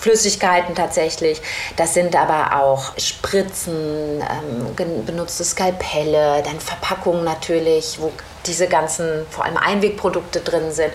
Flüssigkeiten 0.00 0.74
tatsächlich. 0.74 1.40
Das 1.76 1.94
sind 1.94 2.16
aber 2.16 2.60
auch 2.60 2.98
Spritzen, 2.98 4.22
ähm, 4.22 5.04
benutzte 5.04 5.44
Skalpelle, 5.44 6.42
dann 6.42 6.58
Verpackungen 6.58 7.22
natürlich, 7.22 7.98
wo 8.00 8.10
diese 8.46 8.66
ganzen, 8.66 9.26
vor 9.30 9.44
allem 9.44 9.58
Einwegprodukte 9.58 10.40
drin 10.40 10.72
sind. 10.72 10.92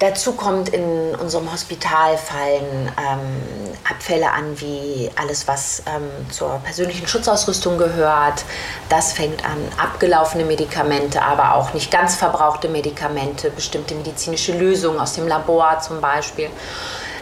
Dazu 0.00 0.32
kommt 0.32 0.68
in 0.68 1.14
unserem 1.14 1.50
Hospital 1.50 2.18
fallen 2.18 2.92
ähm, 2.98 3.76
Abfälle 3.88 4.30
an, 4.30 4.60
wie 4.60 5.10
alles, 5.16 5.48
was 5.48 5.82
ähm, 5.86 6.30
zur 6.30 6.60
persönlichen 6.64 7.06
Schutzausrüstung 7.06 7.78
gehört. 7.78 8.44
Das 8.90 9.12
fängt 9.14 9.42
an 9.44 9.56
abgelaufene 9.78 10.44
Medikamente, 10.44 11.22
aber 11.22 11.54
auch 11.54 11.72
nicht 11.72 11.90
ganz 11.90 12.16
verbrauchte 12.16 12.68
Medikamente, 12.68 13.50
bestimmte 13.50 13.94
medizinische 13.94 14.52
Lösungen 14.52 15.00
aus 15.00 15.14
dem 15.14 15.28
Labor 15.28 15.78
zum 15.80 16.00
Beispiel. 16.02 16.50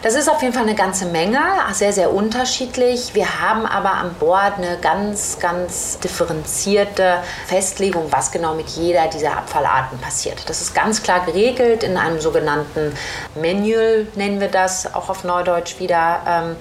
Das 0.03 0.15
ist 0.15 0.29
auf 0.29 0.41
jeden 0.41 0.53
Fall 0.53 0.63
eine 0.63 0.75
ganze 0.75 1.05
Menge, 1.05 1.39
sehr, 1.71 1.93
sehr 1.93 2.13
unterschiedlich. 2.13 3.15
Wir 3.15 3.39
haben 3.39 3.65
aber 3.65 3.93
an 3.93 4.13
Bord 4.15 4.57
eine 4.57 4.77
ganz, 4.81 5.39
ganz 5.39 5.97
differenzierte 5.99 7.19
Festlegung, 7.47 8.07
was 8.09 8.29
genau 8.29 8.53
mit 8.53 8.67
jeder 8.67 9.07
dieser 9.07 9.37
Abfallarten 9.37 9.97
passiert. 9.99 10.49
Das 10.49 10.59
ist 10.59 10.75
ganz 10.75 11.03
klar 11.03 11.25
geregelt 11.25 11.83
in 11.83 11.95
einem 11.95 12.19
sogenannten 12.19 12.93
Manual, 13.35 14.05
nennen 14.15 14.41
wir 14.41 14.49
das 14.49 14.93
auch 14.93 15.07
auf 15.07 15.23
Neudeutsch 15.23 15.79
wieder. 15.79 16.19
Ähm, 16.27 16.55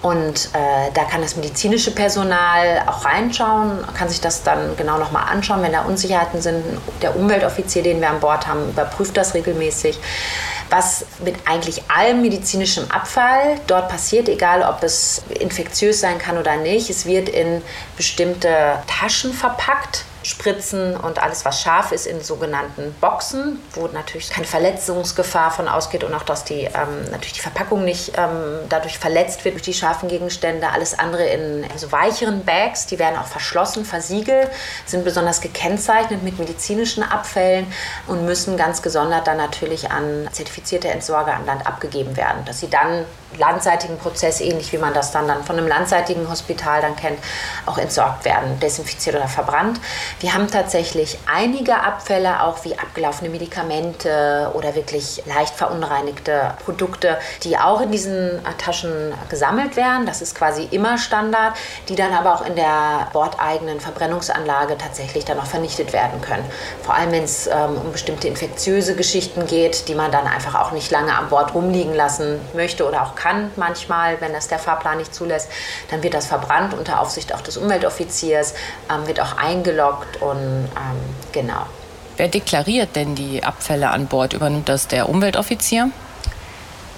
und 0.00 0.50
äh, 0.54 0.90
da 0.94 1.04
kann 1.04 1.20
das 1.20 1.36
medizinische 1.36 1.90
Personal 1.90 2.82
auch 2.86 3.04
reinschauen, 3.04 3.84
kann 3.92 4.08
sich 4.08 4.22
das 4.22 4.42
dann 4.42 4.74
genau 4.78 4.96
nochmal 4.96 5.24
anschauen, 5.30 5.60
wenn 5.60 5.72
da 5.72 5.82
Unsicherheiten 5.82 6.40
sind. 6.40 6.64
Der 7.02 7.14
Umweltoffizier, 7.14 7.82
den 7.82 8.00
wir 8.00 8.08
an 8.08 8.20
Bord 8.20 8.46
haben, 8.46 8.70
überprüft 8.70 9.18
das 9.18 9.34
regelmäßig 9.34 9.98
was 10.70 11.04
mit 11.24 11.36
eigentlich 11.44 11.82
allem 11.90 12.22
medizinischem 12.22 12.90
Abfall 12.90 13.60
dort 13.66 13.88
passiert, 13.88 14.28
egal 14.28 14.62
ob 14.62 14.82
es 14.82 15.22
infektiös 15.38 16.00
sein 16.00 16.18
kann 16.18 16.38
oder 16.38 16.56
nicht. 16.56 16.90
Es 16.90 17.06
wird 17.06 17.28
in 17.28 17.62
bestimmte 17.96 18.78
Taschen 18.86 19.32
verpackt 19.32 20.04
Spritzen 20.26 20.96
und 20.96 21.22
alles, 21.22 21.44
was 21.44 21.62
scharf 21.62 21.92
ist, 21.92 22.04
in 22.04 22.20
sogenannten 22.20 22.92
Boxen, 23.00 23.60
wo 23.74 23.86
natürlich 23.86 24.28
keine 24.28 24.46
Verletzungsgefahr 24.46 25.52
von 25.52 25.68
ausgeht 25.68 26.02
und 26.02 26.12
auch, 26.14 26.24
dass 26.24 26.42
die, 26.42 26.62
ähm, 26.62 27.10
natürlich 27.12 27.34
die 27.34 27.40
Verpackung 27.40 27.84
nicht 27.84 28.12
ähm, 28.16 28.58
dadurch 28.68 28.98
verletzt 28.98 29.44
wird 29.44 29.54
durch 29.54 29.62
die 29.62 29.72
scharfen 29.72 30.08
Gegenstände. 30.08 30.68
Alles 30.70 30.98
andere 30.98 31.24
in 31.26 31.64
so 31.76 31.92
weicheren 31.92 32.44
Bags, 32.44 32.86
die 32.86 32.98
werden 32.98 33.16
auch 33.16 33.26
verschlossen, 33.26 33.84
versiegelt, 33.84 34.50
sind 34.84 35.04
besonders 35.04 35.40
gekennzeichnet 35.40 36.24
mit 36.24 36.40
medizinischen 36.40 37.04
Abfällen 37.04 37.72
und 38.08 38.24
müssen 38.24 38.56
ganz 38.56 38.82
gesondert 38.82 39.28
dann 39.28 39.36
natürlich 39.36 39.92
an 39.92 40.28
zertifizierte 40.32 40.88
Entsorger 40.88 41.34
an 41.34 41.46
Land 41.46 41.68
abgegeben 41.68 42.16
werden, 42.16 42.44
dass 42.46 42.58
sie 42.58 42.68
dann 42.68 43.04
landseitigen 43.38 43.98
Prozess, 43.98 44.40
ähnlich 44.40 44.72
wie 44.72 44.78
man 44.78 44.94
das 44.94 45.10
dann, 45.10 45.28
dann 45.28 45.44
von 45.44 45.58
einem 45.58 45.68
landseitigen 45.68 46.28
Hospital 46.30 46.80
dann 46.80 46.96
kennt, 46.96 47.18
auch 47.66 47.78
entsorgt 47.78 48.24
werden, 48.24 48.58
desinfiziert 48.60 49.16
oder 49.16 49.28
verbrannt. 49.28 49.80
Wir 50.20 50.34
haben 50.34 50.50
tatsächlich 50.50 51.18
einige 51.32 51.76
Abfälle, 51.80 52.42
auch 52.42 52.64
wie 52.64 52.78
abgelaufene 52.78 53.30
Medikamente 53.30 54.50
oder 54.54 54.74
wirklich 54.74 55.22
leicht 55.26 55.54
verunreinigte 55.54 56.54
Produkte, 56.64 57.18
die 57.42 57.58
auch 57.58 57.80
in 57.80 57.90
diesen 57.90 58.40
Taschen 58.58 59.12
gesammelt 59.28 59.76
werden. 59.76 60.06
Das 60.06 60.22
ist 60.22 60.34
quasi 60.34 60.68
immer 60.70 60.98
Standard, 60.98 61.54
die 61.88 61.96
dann 61.96 62.12
aber 62.12 62.34
auch 62.34 62.46
in 62.46 62.56
der 62.56 63.08
bordeigenen 63.12 63.80
Verbrennungsanlage 63.80 64.78
tatsächlich 64.78 65.24
dann 65.24 65.38
auch 65.38 65.46
vernichtet 65.46 65.92
werden 65.92 66.20
können. 66.20 66.44
Vor 66.82 66.94
allem, 66.94 67.12
wenn 67.12 67.24
es 67.24 67.46
ähm, 67.46 67.76
um 67.84 67.92
bestimmte 67.92 68.28
infektiöse 68.28 68.94
Geschichten 68.94 69.46
geht, 69.46 69.88
die 69.88 69.94
man 69.94 70.10
dann 70.10 70.26
einfach 70.26 70.54
auch 70.54 70.72
nicht 70.72 70.90
lange 70.90 71.14
an 71.16 71.28
Bord 71.28 71.54
rumliegen 71.54 71.94
lassen 71.94 72.40
möchte 72.54 72.86
oder 72.86 73.02
auch 73.02 73.14
kann 73.14 73.25
manchmal, 73.56 74.20
wenn 74.20 74.32
das 74.32 74.48
der 74.48 74.58
Fahrplan 74.58 74.98
nicht 74.98 75.14
zulässt, 75.14 75.48
dann 75.90 76.02
wird 76.02 76.14
das 76.14 76.26
verbrannt 76.26 76.74
unter 76.74 77.00
Aufsicht 77.00 77.34
auch 77.34 77.40
des 77.40 77.56
Umweltoffiziers, 77.56 78.54
ähm, 78.90 79.06
wird 79.06 79.20
auch 79.20 79.36
eingeloggt 79.36 80.20
und 80.22 80.36
ähm, 80.36 80.68
genau. 81.32 81.66
Wer 82.16 82.28
deklariert 82.28 82.96
denn 82.96 83.14
die 83.14 83.44
Abfälle 83.44 83.90
an 83.90 84.06
Bord? 84.06 84.32
Übernimmt 84.32 84.68
das 84.68 84.88
der 84.88 85.08
Umweltoffizier? 85.08 85.90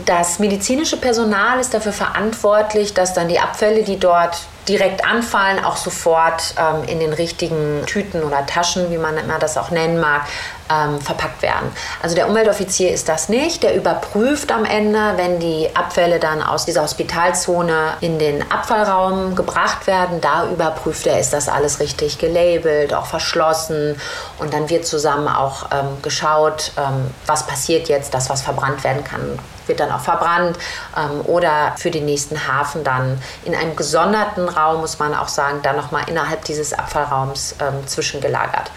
Das 0.05 0.39
medizinische 0.39 0.97
Personal 0.97 1.59
ist 1.59 1.75
dafür 1.75 1.93
verantwortlich, 1.93 2.95
dass 2.95 3.15
dann 3.15 3.29
die 3.29 3.41
Abfälle, 3.41 3.83
die 3.83 3.99
dort 3.99 4.39
direkt 4.69 5.05
anfallen, 5.05 5.65
auch 5.65 5.77
sofort 5.77 6.55
ähm, 6.59 6.85
in 6.87 7.01
den 7.01 7.13
richtigen 7.13 7.85
Tüten 7.87 8.23
oder 8.23 8.45
Taschen, 8.47 8.91
wie 8.91 8.99
man 8.99 9.17
immer 9.17 9.39
das 9.39 9.57
auch 9.57 9.71
nennen 9.71 9.99
mag, 9.99 10.23
ähm, 10.71 11.01
verpackt 11.01 11.43
werden. 11.43 11.71
Also 12.03 12.15
der 12.15 12.29
Umweltoffizier 12.29 12.93
ist 12.93 13.09
das 13.09 13.29
nicht. 13.29 13.63
Der 13.63 13.75
überprüft 13.75 14.53
am 14.53 14.65
Ende, 14.65 15.15
wenn 15.17 15.39
die 15.39 15.71
Abfälle 15.75 16.19
dann 16.19 16.43
aus 16.43 16.67
dieser 16.67 16.83
Hospitalzone 16.83 17.95
in 18.01 18.19
den 18.19 18.51
Abfallraum 18.51 19.35
gebracht 19.35 19.87
werden. 19.87 20.21
Da 20.21 20.49
überprüft 20.51 21.07
er, 21.07 21.19
ist 21.19 21.33
das 21.33 21.49
alles 21.49 21.81
richtig 21.81 22.19
gelabelt, 22.19 22.93
auch 22.93 23.07
verschlossen. 23.07 23.99
Und 24.39 24.53
dann 24.53 24.69
wird 24.69 24.87
zusammen 24.87 25.29
auch 25.29 25.71
ähm, 25.73 26.03
geschaut, 26.03 26.73
ähm, 26.77 27.11
was 27.27 27.47
passiert 27.47 27.89
jetzt, 27.89 28.13
das, 28.13 28.29
was 28.29 28.43
verbrannt 28.43 28.85
werden 28.85 29.05
kann, 29.05 29.39
wird 29.69 29.81
dann 29.81 29.91
auch 29.91 30.01
verbrannt 30.01 30.59
ähm, 30.97 31.21
oder 31.25 31.75
für 31.77 31.91
den 31.91 32.05
nächsten 32.05 32.49
Hafen 32.49 32.85
dann 32.85 33.21
in 33.45 33.55
einem 33.55 33.77
gesonderten 33.77 34.49
Raum, 34.49 34.81
muss 34.81 34.99
man 34.99 35.15
auch 35.15 35.29
sagen, 35.29 35.61
dann 35.63 35.77
nochmal 35.77 36.05
innerhalb 36.09 36.45
dieses 36.45 36.73
Abfallraums 36.73 37.55
ähm, 37.61 37.87
zwischengelagert. 37.87 38.71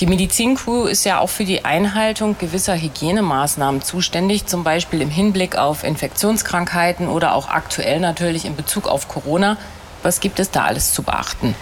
Die 0.00 0.06
Medizincrew 0.06 0.86
ist 0.86 1.04
ja 1.04 1.20
auch 1.20 1.28
für 1.28 1.44
die 1.44 1.64
Einhaltung 1.64 2.36
gewisser 2.38 2.74
Hygienemaßnahmen 2.74 3.82
zuständig, 3.82 4.46
zum 4.46 4.64
Beispiel 4.64 5.00
im 5.00 5.10
Hinblick 5.10 5.56
auf 5.56 5.84
Infektionskrankheiten 5.84 7.08
oder 7.08 7.34
auch 7.34 7.48
aktuell 7.48 8.00
natürlich 8.00 8.44
in 8.44 8.56
Bezug 8.56 8.88
auf 8.88 9.06
Corona. 9.06 9.58
Was 10.02 10.18
gibt 10.18 10.40
es 10.40 10.50
da 10.50 10.64
alles 10.64 10.92
zu 10.92 11.02
beachten? 11.02 11.54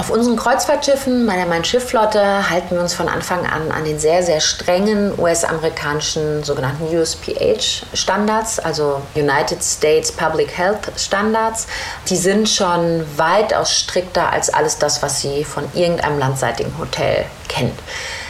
Auf 0.00 0.08
unseren 0.08 0.36
Kreuzfahrtschiffen 0.36 1.26
bei 1.26 1.36
der 1.36 1.44
Main-Schiff-Flotte 1.44 2.48
halten 2.48 2.74
wir 2.74 2.80
uns 2.80 2.94
von 2.94 3.06
Anfang 3.06 3.44
an 3.44 3.70
an 3.70 3.84
den 3.84 3.98
sehr, 3.98 4.22
sehr 4.22 4.40
strengen 4.40 5.12
US-amerikanischen 5.18 6.42
sogenannten 6.42 6.84
USPH-Standards, 6.84 8.60
also 8.60 9.02
United 9.14 9.62
States 9.62 10.10
Public 10.10 10.56
Health 10.56 10.90
Standards. 10.96 11.66
Die 12.08 12.16
sind 12.16 12.48
schon 12.48 13.04
weitaus 13.18 13.78
strikter 13.78 14.32
als 14.32 14.48
alles 14.48 14.78
das, 14.78 15.02
was 15.02 15.20
Sie 15.20 15.44
von 15.44 15.64
irgendeinem 15.74 16.18
landseitigen 16.18 16.78
Hotel 16.78 17.26
kennen. 17.48 17.76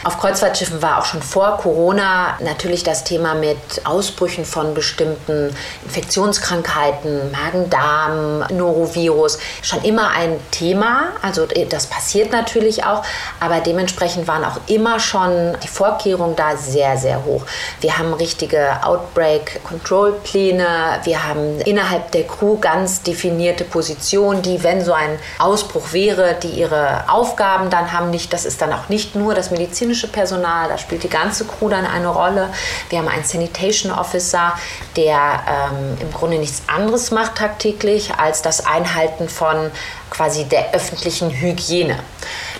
Auf 0.03 0.17
Kreuzfahrtschiffen 0.17 0.81
war 0.81 0.97
auch 0.97 1.05
schon 1.05 1.21
vor 1.21 1.57
Corona 1.57 2.35
natürlich 2.39 2.83
das 2.83 3.03
Thema 3.03 3.35
mit 3.35 3.59
Ausbrüchen 3.83 4.45
von 4.45 4.73
bestimmten 4.73 5.55
Infektionskrankheiten, 5.85 7.31
Magen-Darm, 7.31 8.43
Norovirus 8.49 9.37
schon 9.61 9.83
immer 9.83 10.09
ein 10.09 10.39
Thema. 10.49 11.09
Also 11.21 11.45
das 11.69 11.85
passiert 11.85 12.31
natürlich 12.31 12.83
auch, 12.83 13.03
aber 13.39 13.59
dementsprechend 13.59 14.27
waren 14.27 14.43
auch 14.43 14.57
immer 14.65 14.99
schon 14.99 15.55
die 15.63 15.67
Vorkehrungen 15.67 16.35
da 16.35 16.57
sehr, 16.57 16.97
sehr 16.97 17.23
hoch. 17.23 17.45
Wir 17.79 17.99
haben 17.99 18.15
richtige 18.15 18.83
Outbreak-Control-Pläne, 18.83 21.01
wir 21.03 21.27
haben 21.27 21.61
innerhalb 21.61 22.11
der 22.11 22.25
Crew 22.25 22.57
ganz 22.57 23.03
definierte 23.03 23.65
Positionen, 23.65 24.41
die, 24.41 24.63
wenn 24.63 24.83
so 24.83 24.93
ein 24.93 25.19
Ausbruch 25.37 25.93
wäre, 25.93 26.37
die 26.41 26.49
ihre 26.49 27.03
Aufgaben 27.07 27.69
dann 27.69 27.93
haben, 27.93 28.09
nicht, 28.09 28.33
das 28.33 28.45
ist 28.45 28.63
dann 28.63 28.73
auch 28.73 28.89
nicht 28.89 29.15
nur 29.15 29.35
das 29.35 29.51
medizinische 29.51 29.90
Personal, 30.07 30.69
da 30.69 30.77
spielt 30.77 31.03
die 31.03 31.09
ganze 31.09 31.45
Crew 31.45 31.69
dann 31.69 31.85
eine 31.85 32.07
Rolle. 32.07 32.49
Wir 32.89 32.99
haben 32.99 33.07
einen 33.07 33.23
Sanitation 33.23 33.91
Officer, 33.91 34.53
der 34.95 35.43
ähm, 35.47 35.97
im 35.99 36.11
Grunde 36.11 36.37
nichts 36.37 36.63
anderes 36.67 37.11
macht 37.11 37.35
tagtäglich 37.35 38.13
als 38.15 38.41
das 38.41 38.65
Einhalten 38.65 39.29
von 39.29 39.71
quasi 40.09 40.45
der 40.45 40.73
öffentlichen 40.73 41.31
Hygiene. 41.31 41.97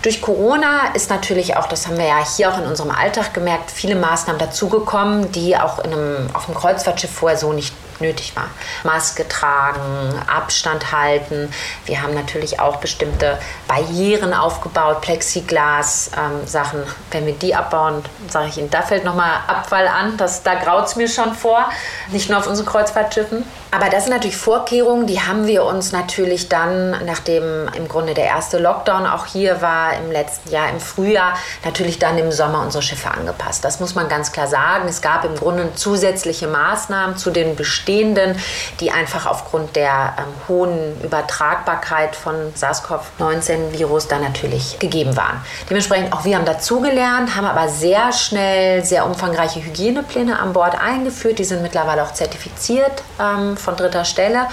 Durch 0.02 0.22
Corona 0.22 0.94
ist 0.96 1.10
natürlich 1.10 1.58
auch, 1.58 1.68
das 1.68 1.86
haben 1.86 1.98
wir 1.98 2.06
ja 2.06 2.26
hier 2.26 2.52
auch 2.52 2.58
in 2.58 2.66
unserem 2.66 2.92
Alltag 2.92 3.34
gemerkt, 3.34 3.70
viele 3.70 3.96
Maßnahmen 3.96 4.40
dazugekommen, 4.40 5.32
die 5.32 5.56
auch 5.56 5.80
in 5.80 5.94
einem, 5.94 6.30
auf 6.34 6.46
dem 6.46 6.56
Kreuzfahrtschiff 6.56 7.12
vorher 7.12 7.38
so 7.38 7.54
nicht 7.54 7.74
nötig 8.02 8.36
war. 8.36 8.50
Maske 8.84 9.28
tragen, 9.28 10.20
Abstand 10.28 10.92
halten. 10.92 11.54
Wir 11.86 12.02
haben 12.02 12.14
natürlich 12.14 12.60
auch 12.60 12.78
bestimmte 12.78 13.38
Barrieren 13.68 14.34
aufgebaut, 14.34 15.02
Plexiglas-Sachen. 15.02 16.80
Ähm, 16.80 16.88
Wenn 17.12 17.26
wir 17.26 17.34
die 17.34 17.56
abbauen, 17.56 18.04
sage 18.28 18.50
ich 18.50 18.58
Ihnen, 18.58 18.70
da 18.70 18.82
fällt 18.82 19.06
nochmal 19.06 19.40
Abfall 19.48 19.88
an. 19.88 20.18
Das, 20.18 20.44
da 20.44 20.56
graut 20.56 20.86
es 20.86 20.96
mir 20.96 21.08
schon 21.08 21.34
vor. 21.34 21.70
Nicht 22.10 22.30
nur 22.30 22.40
auf 22.40 22.48
unseren 22.48 22.66
Kreuzfahrtschiffen. 22.66 23.46
Aber 23.74 23.90
das 23.90 24.04
sind 24.04 24.14
natürlich 24.14 24.36
Vorkehrungen, 24.36 25.08
die 25.08 25.22
haben 25.22 25.48
wir 25.48 25.64
uns 25.64 25.94
natürlich 25.94 26.50
dann, 26.50 26.92
nachdem 27.06 27.70
im 27.74 27.88
Grunde 27.88 28.14
der 28.14 28.26
erste 28.26 28.60
Lockdown 28.60 29.08
auch 29.08 29.26
hier 29.26 29.62
war, 29.62 29.94
im 29.94 30.12
letzten 30.12 30.52
Jahr 30.52 30.70
im 30.70 30.82
Frühjahr, 30.82 31.38
natürlich 31.64 31.98
dann 31.98 32.18
im 32.18 32.34
Sommer 32.34 32.64
unsere 32.64 32.84
Schiffe 32.84 33.10
angepasst. 33.10 33.64
Das 33.64 33.80
muss 33.80 33.96
man 33.96 34.10
ganz 34.10 34.34
klar 34.34 34.48
sagen. 34.48 34.90
Es 34.90 35.02
gab 35.02 35.24
im 35.24 35.36
Grunde 35.36 35.74
zusätzliche 35.74 36.50
Maßnahmen 36.50 37.16
zu 37.16 37.32
den 37.32 37.56
bestehenden, 37.56 38.36
die 38.82 38.92
einfach 38.92 39.26
aufgrund 39.26 39.78
der 39.78 40.16
ähm, 40.18 40.26
hohen 40.50 41.02
Übertragbarkeit 41.02 42.18
von 42.18 42.36
SARS-CoV-19-Virus 42.54 44.10
dann 44.10 44.22
natürlich 44.22 44.80
gegeben 44.80 45.16
waren. 45.16 45.42
Dementsprechend 45.70 46.12
auch 46.12 46.26
wir 46.26 46.36
haben 46.36 46.46
dazugelernt, 46.46 47.38
haben 47.38 47.48
aber 47.48 47.70
sehr 47.70 48.12
schnell 48.12 48.84
sehr 48.84 49.06
umfangreiche 49.06 49.64
Hygienepläne 49.64 50.38
an 50.38 50.52
Bord 50.52 50.76
eingeführt. 50.78 51.40
Die 51.40 51.46
sind 51.46 51.62
mittlerweile 51.62 52.04
auch 52.04 52.12
zertifiziert. 52.12 53.04
Ähm, 53.18 53.56
von 53.62 53.76
dritter 53.76 54.06
Stelle 54.06 54.48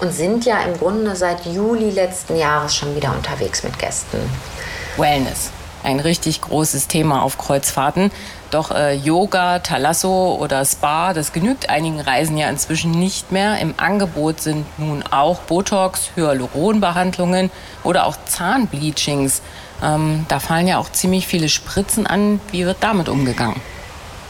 und 0.00 0.12
sind 0.12 0.44
ja 0.44 0.60
im 0.60 0.78
Grunde 0.78 1.16
seit 1.16 1.46
Juli 1.46 1.90
letzten 1.90 2.36
Jahres 2.36 2.74
schon 2.74 2.94
wieder 2.94 3.12
unterwegs 3.14 3.62
mit 3.62 3.78
Gästen. 3.78 4.18
Wellness. 4.96 5.50
ein 5.84 6.00
richtig 6.00 6.40
großes 6.40 6.88
Thema 6.88 7.22
auf 7.22 7.38
Kreuzfahrten. 7.38 8.10
Doch 8.50 8.70
äh, 8.70 8.94
Yoga, 8.94 9.60
Thalasso 9.60 10.36
oder 10.40 10.64
Spa, 10.64 11.12
das 11.12 11.32
genügt 11.32 11.70
einigen 11.70 12.00
Reisen 12.00 12.36
ja 12.36 12.48
inzwischen 12.48 12.90
nicht 12.90 13.30
mehr. 13.30 13.58
Im 13.60 13.74
Angebot 13.76 14.40
sind 14.40 14.66
nun 14.78 15.04
auch 15.10 15.40
Botox, 15.40 16.10
Hyaluronbehandlungen 16.16 17.50
oder 17.84 18.06
auch 18.06 18.16
Zahnbleachings. 18.26 19.40
Ähm, 19.82 20.26
da 20.28 20.40
fallen 20.40 20.66
ja 20.66 20.78
auch 20.78 20.90
ziemlich 20.90 21.26
viele 21.26 21.48
Spritzen 21.48 22.06
an. 22.06 22.40
Wie 22.50 22.66
wird 22.66 22.78
damit 22.80 23.08
umgegangen? 23.08 23.60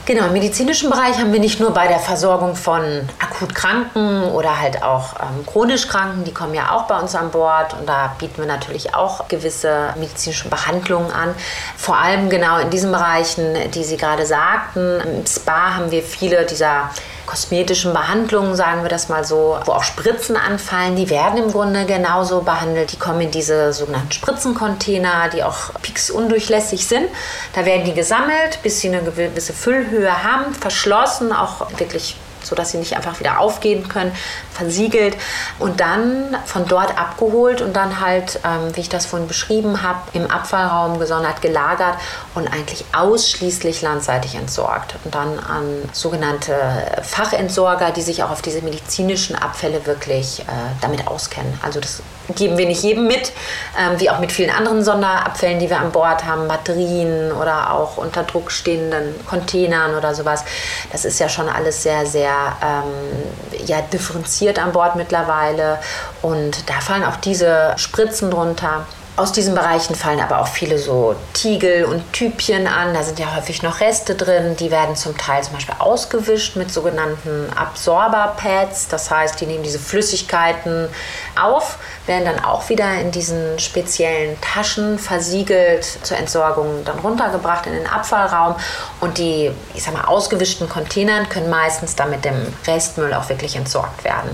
Genau, 0.09 0.25
im 0.25 0.33
medizinischen 0.33 0.89
Bereich 0.89 1.19
haben 1.19 1.35
wir 1.35 1.39
nicht 1.39 1.61
nur 1.61 1.75
bei 1.75 1.87
der 1.87 1.99
Versorgung 1.99 2.57
von 2.57 3.07
akut 3.19 3.55
Kranken 3.55 4.23
oder 4.31 4.59
halt 4.59 4.83
auch 4.83 5.13
ähm, 5.21 5.45
chronisch 5.45 5.87
Kranken, 5.87 6.25
die 6.25 6.33
kommen 6.33 6.55
ja 6.55 6.75
auch 6.75 6.85
bei 6.85 6.99
uns 6.99 7.15
an 7.15 7.31
Bord 7.31 7.75
und 7.79 7.87
da 7.87 8.15
bieten 8.19 8.39
wir 8.39 8.47
natürlich 8.47 8.95
auch 8.95 9.29
gewisse 9.29 9.93
medizinische 9.99 10.49
Behandlungen 10.49 11.11
an. 11.11 11.35
Vor 11.77 11.99
allem 11.99 12.31
genau 12.31 12.57
in 12.57 12.71
diesen 12.71 12.91
Bereichen, 12.91 13.71
die 13.75 13.85
Sie 13.85 13.99
gerade 13.99 14.25
sagten. 14.25 14.99
Im 15.01 15.27
Spa 15.27 15.75
haben 15.75 15.91
wir 15.91 16.03
viele 16.03 16.47
dieser 16.47 16.89
kosmetischen 17.29 17.93
Behandlungen, 17.93 18.57
sagen 18.57 18.83
wir 18.83 18.89
das 18.89 19.11
mal 19.11 19.23
so, 19.23 19.59
wo 19.67 19.73
auch 19.73 19.83
Spritzen 19.83 20.35
anfallen, 20.37 20.97
die 20.97 21.11
werden 21.11 21.43
im 21.43 21.53
Grunde 21.53 21.85
genauso 21.85 22.41
behandelt. 22.41 22.93
Die 22.93 22.97
kommen 22.97 23.21
in 23.21 23.31
diese 23.31 23.75
sogenannten 23.75 24.13
Spritzencontainer, 24.13 25.29
die 25.29 25.43
auch 25.43 25.75
pixundurchlässig 25.83 26.87
sind. 26.87 27.07
Da 27.53 27.67
werden 27.67 27.85
die 27.85 27.93
gesammelt, 27.93 28.61
bis 28.63 28.81
sie 28.81 28.89
eine 28.89 29.03
gewisse 29.03 29.53
Füllhöhe 29.53 30.25
haben, 30.25 30.55
verschlossen, 30.55 31.33
auch 31.33 31.71
wirklich 31.79 32.17
sodass 32.43 32.73
sie 32.73 32.79
nicht 32.79 32.97
einfach 32.97 33.21
wieder 33.21 33.41
aufgehen 33.41 33.89
können, 33.89 34.13
versiegelt 34.53 35.17
und 35.59 35.81
dann 35.81 36.37
von 36.45 36.67
dort 36.67 36.99
abgeholt 36.99 37.61
und 37.61 37.75
dann 37.75 38.01
halt, 38.01 38.41
ähm, 38.45 38.75
wie 38.75 38.81
ich 38.81 38.89
das 38.89 39.07
vorhin 39.07 39.29
beschrieben 39.29 39.83
habe, 39.83 40.01
im 40.13 40.31
Abfallraum 40.31 40.99
gesondert 40.99 41.43
gelagert 41.43 41.97
und 42.35 42.49
eigentlich 42.49 42.85
ausschließlich 42.93 43.83
landseitig 43.83 44.35
entsorgt 44.35 44.97
und 45.05 45.15
dann 45.15 45.39
an 45.39 45.89
sogenannte 45.93 46.55
Fachentsorger, 47.03 47.91
die 47.91 48.03
sich 48.03 48.23
auch 48.23 48.31
auf 48.31 48.43
diese 48.43 48.63
medizinischen 48.63 49.37
Abfälle 49.37 49.87
wirklich 49.87 50.41
äh, 50.41 50.45
damit 50.81 51.07
auskennen. 51.07 51.59
Also 51.63 51.81
das 51.81 52.03
geben 52.35 52.59
wir 52.59 52.67
nicht 52.67 52.83
jedem 52.83 53.07
mit, 53.07 53.33
ähm, 53.79 53.99
wie 53.99 54.11
auch 54.11 54.19
mit 54.19 54.33
vielen 54.33 54.51
anderen 54.51 54.85
Sonderabfällen, 54.85 55.59
die 55.59 55.71
wir 55.71 55.79
an 55.79 55.93
Bord 55.93 56.25
haben, 56.25 56.49
Batterien 56.49 57.33
oder 57.33 57.73
auch 57.73 57.97
unter 57.97 58.23
Druck 58.23 58.51
stehenden 58.51 59.15
Containern 59.27 59.95
oder 59.95 60.15
sowas. 60.15 60.45
Das 60.93 61.05
ist 61.05 61.19
ja 61.19 61.29
schon 61.29 61.49
alles 61.49 61.83
sehr, 61.83 62.07
sehr 62.07 62.57
ähm, 62.63 63.67
ja, 63.67 63.81
differenziert 63.81 64.59
an 64.59 64.73
Bord 64.73 64.97
mittlerweile 64.97 65.79
und 66.23 66.69
da 66.69 66.81
fallen 66.81 67.05
auch 67.05 67.17
diese 67.17 67.75
Spritzen 67.77 68.31
drunter. 68.31 68.87
Aus 69.19 69.33
diesen 69.33 69.57
Bereichen 69.57 69.97
fallen 69.97 70.21
aber 70.21 70.39
auch 70.39 70.47
viele 70.47 70.79
so 70.79 71.17
Tiegel 71.33 71.87
und 71.87 72.13
Typchen 72.13 72.69
an. 72.69 72.95
Da 72.95 73.03
sind 73.03 73.19
ja 73.19 73.35
häufig 73.35 73.65
noch 73.65 73.81
Reste 73.81 74.15
drin. 74.15 74.55
Die 74.55 74.71
werden 74.71 74.95
zum 74.95 75.19
Teil 75.19 75.43
zum 75.43 75.55
Beispiel 75.55 75.75
ausgewischt 75.81 76.55
mit 76.55 76.73
sogenannten 76.73 77.53
Absorberpads. 77.53 78.87
Das 78.87 79.11
heißt, 79.11 79.41
die 79.41 79.47
nehmen 79.47 79.65
diese 79.65 79.81
Flüssigkeiten 79.81 80.89
auf, 81.35 81.79
werden 82.07 82.27
dann 82.27 82.45
auch 82.45 82.69
wieder 82.69 82.95
in 83.01 83.11
diesen 83.11 83.59
speziellen 83.59 84.41
Taschen 84.41 85.01
versiegelt 85.01 85.85
zur 86.05 86.17
Entsorgung 86.17 86.85
dann 86.85 87.01
runtergebracht 87.01 87.67
in 87.67 87.73
den 87.73 87.89
Abfallraum. 87.89 88.55
Und 89.01 89.19
die, 89.19 89.51
ich 89.75 89.83
sag 89.83 89.95
mal, 89.95 90.05
ausgewischten 90.05 90.69
Containern 90.69 91.29
können 91.29 91.51
meistens 91.51 91.97
dann 91.97 92.11
mit 92.11 92.25
dem 92.25 92.55
Restmüll 92.69 93.13
auch 93.15 93.29
wirklich 93.29 93.57
entsorgt 93.57 94.05
werden. 94.05 94.31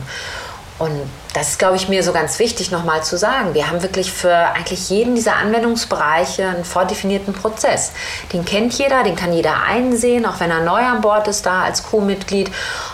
Und 0.76 1.08
das 1.34 1.50
ist, 1.50 1.58
glaube 1.60 1.76
ich, 1.76 1.88
mir 1.88 2.02
so 2.02 2.12
ganz 2.12 2.40
wichtig 2.40 2.72
nochmal 2.72 3.04
zu 3.04 3.16
sagen. 3.16 3.54
Wir 3.54 3.70
haben 3.70 3.82
wirklich 3.82 4.12
für 4.12 4.34
eigentlich 4.34 4.90
jeden 4.90 5.14
dieser 5.14 5.36
Anwendungsbereiche 5.36 6.48
einen 6.48 6.64
vordefinierten 6.64 7.32
Prozess. 7.32 7.92
Den 8.32 8.44
kennt 8.44 8.74
jeder, 8.74 9.04
den 9.04 9.14
kann 9.14 9.32
jeder 9.32 9.62
einsehen, 9.62 10.26
auch 10.26 10.40
wenn 10.40 10.50
er 10.50 10.62
neu 10.62 10.80
an 10.80 11.00
Bord 11.00 11.28
ist, 11.28 11.46
da 11.46 11.62
als 11.62 11.84
Crewmitglied. 11.84 12.50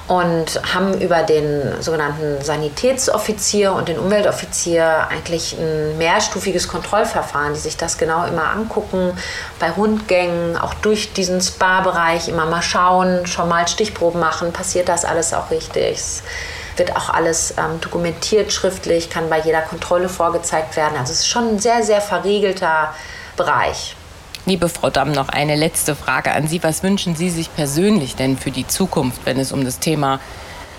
Und 0.09 0.61
haben 0.75 1.01
über 1.01 1.23
den 1.23 1.81
sogenannten 1.81 2.45
Sanitätsoffizier 2.45 3.73
und 3.73 3.89
den 3.89 3.99
Umweltoffizier 3.99 5.09
eigentlich 5.09 5.57
ein 5.59 5.97
mehrstufiges 5.97 6.69
Kontrollverfahren, 6.69 7.55
die 7.55 7.61
sich 7.61 7.79
das 7.79 7.97
genau 7.97 8.27
immer 8.27 8.51
angucken. 8.51 9.17
Bei 9.59 9.71
Rundgängen, 9.71 10.59
auch 10.59 10.75
durch 10.75 11.15
diesen 11.15 11.41
Spa-Bereich 11.41 12.29
immer 12.29 12.45
mal 12.45 12.63
schauen, 12.63 13.27
schon 13.27 13.49
mal 13.49 13.67
Stichproben 13.69 14.21
machen, 14.21 14.53
passiert 14.53 14.91
das 14.91 15.07
alles 15.07 15.33
auch 15.33 15.51
richtig 15.51 16.23
wird 16.81 16.97
auch 16.97 17.11
alles 17.11 17.55
ähm, 17.59 17.81
dokumentiert 17.81 18.53
schriftlich, 18.53 19.11
kann 19.11 19.29
bei 19.29 19.39
jeder 19.41 19.61
Kontrolle 19.61 20.09
vorgezeigt 20.09 20.77
werden. 20.77 20.97
Also 20.99 21.13
es 21.13 21.21
ist 21.21 21.29
schon 21.29 21.47
ein 21.49 21.59
sehr, 21.61 21.83
sehr 21.85 22.01
verriegelter 22.01 22.93
Bereich. 23.37 23.95
Liebe 24.47 24.71
Frau 24.71 24.89
Damm, 24.89 25.13
noch 25.13 25.29
eine 25.29 25.55
letzte 25.55 25.95
Frage 25.95 26.33
an 26.33 26.49
Sie. 26.49 26.63
Was 26.63 26.83
wünschen 26.83 27.15
Sie 27.15 27.29
sich 27.29 27.55
persönlich 27.55 28.17
denn 28.17 28.39
für 28.39 28.51
die 28.51 28.67
Zukunft, 28.67 29.21
wenn 29.27 29.39
es 29.39 29.53
um 29.53 29.65
das 29.65 29.79
Thema 29.79 30.19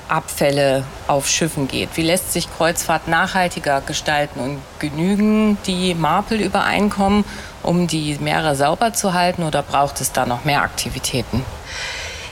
Abfälle 0.10 0.84
auf 1.08 1.30
Schiffen 1.30 1.68
geht? 1.68 1.90
Wie 1.96 2.02
lässt 2.02 2.34
sich 2.34 2.48
Kreuzfahrt 2.58 3.08
nachhaltiger 3.08 3.82
gestalten 3.82 4.40
und 4.40 4.60
genügen 4.80 5.60
die 5.68 5.94
Marpel-Übereinkommen, 5.94 7.24
um 7.62 7.86
die 7.86 8.18
Meere 8.20 8.56
sauber 8.56 8.94
zu 8.94 9.14
halten 9.14 9.44
oder 9.44 9.62
braucht 9.62 10.02
es 10.02 10.12
da 10.12 10.26
noch 10.26 10.46
mehr 10.46 10.64
Aktivitäten? 10.64 11.46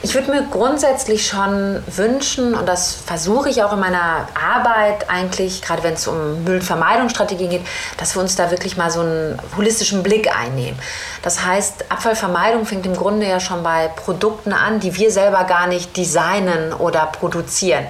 Ich 0.02 0.16
würde 0.16 0.32
mir 0.32 0.44
grundsätzlich 0.44 1.28
schon 1.28 1.84
wünschen, 1.88 2.56
und 2.56 2.66
das 2.66 2.94
versuche 2.94 3.50
ich 3.50 3.64
auch 3.64 3.74
in 3.74 3.80
meiner 3.80 4.30
Arbeit 4.34 5.10
eigentlich, 5.10 5.62
gerade 5.62 5.84
wenn 5.84 5.96
es 5.96 6.08
um 6.08 6.46
Müllvermeidungsstrategien 6.46 7.50
geht, 7.50 7.68
dass 7.98 8.16
wir 8.16 8.22
uns 8.22 8.38
da 8.38 8.50
wirklich 8.50 8.78
mal 8.78 8.92
so 8.92 9.02
einen 9.02 9.38
holistischen 9.58 10.02
Blick 10.02 10.34
einnehmen. 10.34 10.80
Das 11.22 11.44
heißt, 11.44 11.92
Abfallvermeidung 11.92 12.66
fängt 12.66 12.86
im 12.86 12.96
Grunde 12.96 13.28
ja 13.28 13.42
schon 13.42 13.62
bei 13.62 13.90
Produkten 13.90 14.54
an, 14.54 14.80
die 14.80 14.96
wir 14.96 15.12
selber 15.12 15.44
gar 15.44 15.68
nicht 15.68 15.98
designen 15.98 16.72
oder 16.72 17.06
produzieren. 17.08 17.86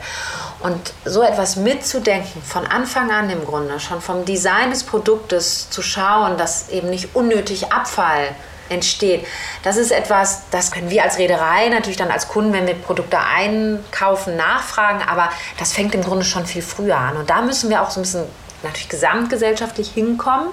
Und 0.61 0.93
so 1.05 1.21
etwas 1.21 1.57
mitzudenken, 1.57 2.41
von 2.41 2.65
Anfang 2.65 3.11
an 3.11 3.29
im 3.29 3.45
Grunde, 3.45 3.79
schon 3.79 4.01
vom 4.01 4.25
Design 4.25 4.71
des 4.71 4.83
Produktes 4.83 5.69
zu 5.69 5.83
schauen, 5.83 6.37
dass 6.37 6.69
eben 6.69 6.89
nicht 6.89 7.15
unnötig 7.15 7.71
Abfall 7.71 8.29
entsteht. 8.69 9.25
Das 9.63 9.77
ist 9.77 9.91
etwas, 9.91 10.43
das 10.51 10.71
können 10.71 10.89
wir 10.89 11.03
als 11.03 11.17
Reederei 11.17 11.69
natürlich 11.69 11.97
dann 11.97 12.11
als 12.11 12.27
Kunden, 12.27 12.53
wenn 12.53 12.67
wir 12.67 12.75
Produkte 12.75 13.19
einkaufen, 13.19 14.35
nachfragen, 14.35 15.01
aber 15.07 15.29
das 15.57 15.73
fängt 15.73 15.95
im 15.95 16.03
Grunde 16.03 16.25
schon 16.25 16.45
viel 16.45 16.61
früher 16.61 16.97
an. 16.97 17.17
Und 17.17 17.29
da 17.29 17.41
müssen 17.41 17.69
wir 17.69 17.81
auch 17.81 17.89
so 17.89 17.99
ein 17.99 18.03
bisschen 18.03 18.25
natürlich 18.63 18.89
gesamtgesellschaftlich 18.89 19.91
hinkommen, 19.91 20.49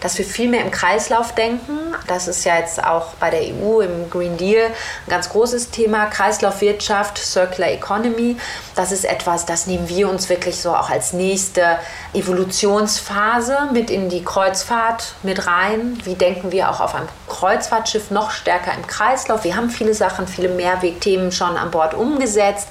dass 0.00 0.16
wir 0.18 0.24
viel 0.24 0.48
mehr 0.48 0.62
im 0.62 0.70
Kreislauf 0.70 1.34
denken. 1.34 1.78
Das 2.06 2.28
ist 2.28 2.44
ja 2.44 2.58
jetzt 2.58 2.82
auch 2.82 3.14
bei 3.14 3.30
der 3.30 3.42
EU 3.42 3.80
im 3.80 4.08
Green 4.10 4.36
Deal 4.36 4.66
ein 4.66 5.10
ganz 5.10 5.28
großes 5.28 5.70
Thema. 5.70 6.06
Kreislaufwirtschaft, 6.06 7.18
Circular 7.18 7.70
Economy. 7.70 8.36
Das 8.74 8.92
ist 8.92 9.04
etwas, 9.04 9.46
das 9.46 9.66
nehmen 9.66 9.88
wir 9.88 10.08
uns 10.08 10.28
wirklich 10.28 10.60
so 10.60 10.74
auch 10.74 10.90
als 10.90 11.12
nächste 11.12 11.78
Evolutionsphase 12.14 13.68
mit 13.72 13.90
in 13.90 14.08
die 14.08 14.24
Kreuzfahrt 14.24 15.14
mit 15.22 15.46
rein. 15.46 15.98
Wie 16.04 16.14
denken 16.14 16.52
wir 16.52 16.70
auch 16.70 16.80
auf 16.80 16.94
einem 16.94 17.08
Kreuzfahrtschiff 17.40 18.10
noch 18.10 18.32
stärker 18.32 18.74
im 18.74 18.86
Kreislauf? 18.86 19.44
Wir 19.44 19.56
haben 19.56 19.70
viele 19.70 19.94
Sachen, 19.94 20.28
viele 20.28 20.50
Mehrwegthemen 20.50 21.32
schon 21.32 21.56
an 21.56 21.70
Bord 21.70 21.94
umgesetzt. 21.94 22.68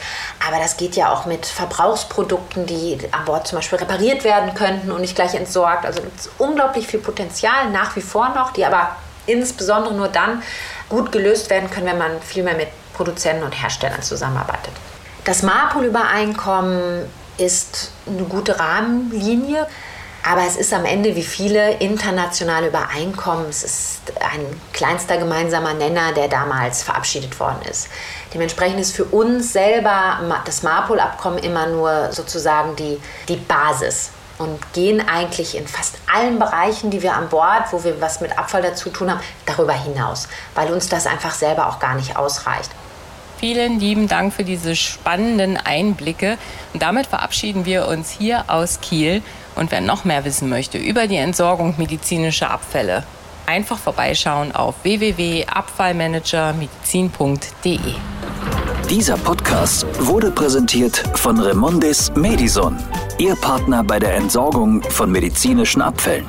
Aber 0.48 0.60
das 0.60 0.78
geht 0.78 0.96
ja 0.96 1.12
auch 1.12 1.26
mit 1.26 1.48
Verbrauchsprodukten, 1.48 2.68
die 2.68 3.00
an 3.12 3.26
Bord 3.26 3.48
zum 3.48 3.58
Beispiel 3.58 3.80
repariert 3.80 4.24
werden 4.24 4.54
könnten 4.54 4.92
und 4.92 5.02
nicht 5.02 5.16
gleich 5.16 5.34
entsorgt. 5.34 5.88
Also 5.88 6.02
gibt 6.02 6.20
es 6.20 6.30
unglaublich 6.38 6.86
viel 6.86 7.00
Potenzial 7.00 7.72
nach 7.72 7.96
wie 7.96 8.02
vor 8.02 8.30
noch, 8.30 8.54
die 8.54 8.64
aber 8.64 8.96
insbesondere 9.26 9.96
nur 9.96 10.08
dann 10.08 10.44
gut 10.88 11.12
gelöst 11.12 11.50
werden 11.50 11.72
können, 11.72 11.88
wenn 11.88 11.98
man 11.98 12.22
viel 12.22 12.44
mehr 12.44 12.56
mit 12.56 12.68
Produzenten 12.94 13.44
und 13.44 13.54
Herstellern 13.54 14.04
zusammenarbeitet. 14.04 14.74
Das 15.24 15.42
MARPOL-Übereinkommen 15.42 17.06
ist 17.40 17.92
eine 18.06 18.24
gute 18.24 18.60
Rahmenlinie. 18.60 19.66
Aber 20.24 20.46
es 20.46 20.58
ist 20.58 20.74
am 20.74 20.86
Ende 20.86 21.16
wie 21.16 21.24
viele 21.24 21.76
internationale 21.76 22.68
Übereinkommen. 22.68 23.48
Es 23.50 23.64
ist 23.64 24.02
ein 24.20 24.46
kleinster 24.74 25.18
gemeinsamer 25.18 25.74
Nenner, 25.74 26.12
der 26.14 26.28
damals 26.28 26.84
verabschiedet 26.84 27.40
worden 27.40 27.62
ist. 27.70 27.88
Dementsprechend 28.34 28.80
ist 28.80 28.96
für 28.96 29.06
uns 29.06 29.54
selber 29.54 30.20
das 30.46 30.62
MARPOL-Abkommen 30.64 31.40
immer 31.40 31.68
nur 31.68 32.12
sozusagen 32.12 32.76
die, 32.76 33.00
die 33.28 33.38
Basis 33.38 34.12
und 34.38 34.74
gehen 34.74 35.08
eigentlich 35.08 35.56
in 35.56 35.68
fast 35.68 35.98
allen 36.14 36.40
Bereichen, 36.40 36.90
die 36.90 37.02
wir 37.02 37.14
an 37.14 37.30
Bord, 37.30 37.72
wo 37.72 37.84
wir 37.84 38.00
was 38.02 38.22
mit 38.22 38.38
Abfall 38.38 38.62
dazu 38.62 38.90
tun 38.90 39.12
haben, 39.12 39.20
darüber 39.46 39.74
hinaus, 39.74 40.28
weil 40.56 40.72
uns 40.72 40.90
das 40.90 41.08
einfach 41.08 41.34
selber 41.34 41.68
auch 41.68 41.80
gar 41.80 41.96
nicht 41.96 42.16
ausreicht. 42.16 42.72
Vielen 43.39 43.80
lieben 43.80 44.08
Dank 44.10 44.34
für 44.34 44.43
diese 44.43 44.75
spannenden 44.75 45.56
Einblicke. 45.56 46.38
Und 46.73 46.82
damit 46.82 47.08
verabschieden 47.08 47.65
wir 47.65 47.88
uns 47.88 48.12
hier 48.12 48.43
aus 48.47 48.82
Kiel. 48.82 49.21
Und 49.56 49.71
wer 49.71 49.80
noch 49.80 50.04
mehr 50.04 50.25
wissen 50.25 50.49
möchte 50.49 50.78
über 50.78 51.08
die 51.08 51.15
Entsorgung 51.15 51.75
medizinischer 51.78 52.52
Abfälle, 52.52 53.06
einfach 53.45 53.78
vorbeischauen 53.78 54.54
auf 54.54 54.75
www.abfallmanagermedizin.de. 54.84 57.80
Dieser 58.89 59.17
Podcast 59.17 59.86
wurde 59.99 60.32
präsentiert 60.32 61.02
von 61.15 61.39
Remondis 61.39 62.12
Medison, 62.15 62.78
Ihr 63.19 63.36
Partner 63.36 63.86
bei 63.86 63.99
der 63.99 64.15
Entsorgung 64.15 64.82
von 64.82 65.10
medizinischen 65.12 65.82
Abfällen. 65.82 66.25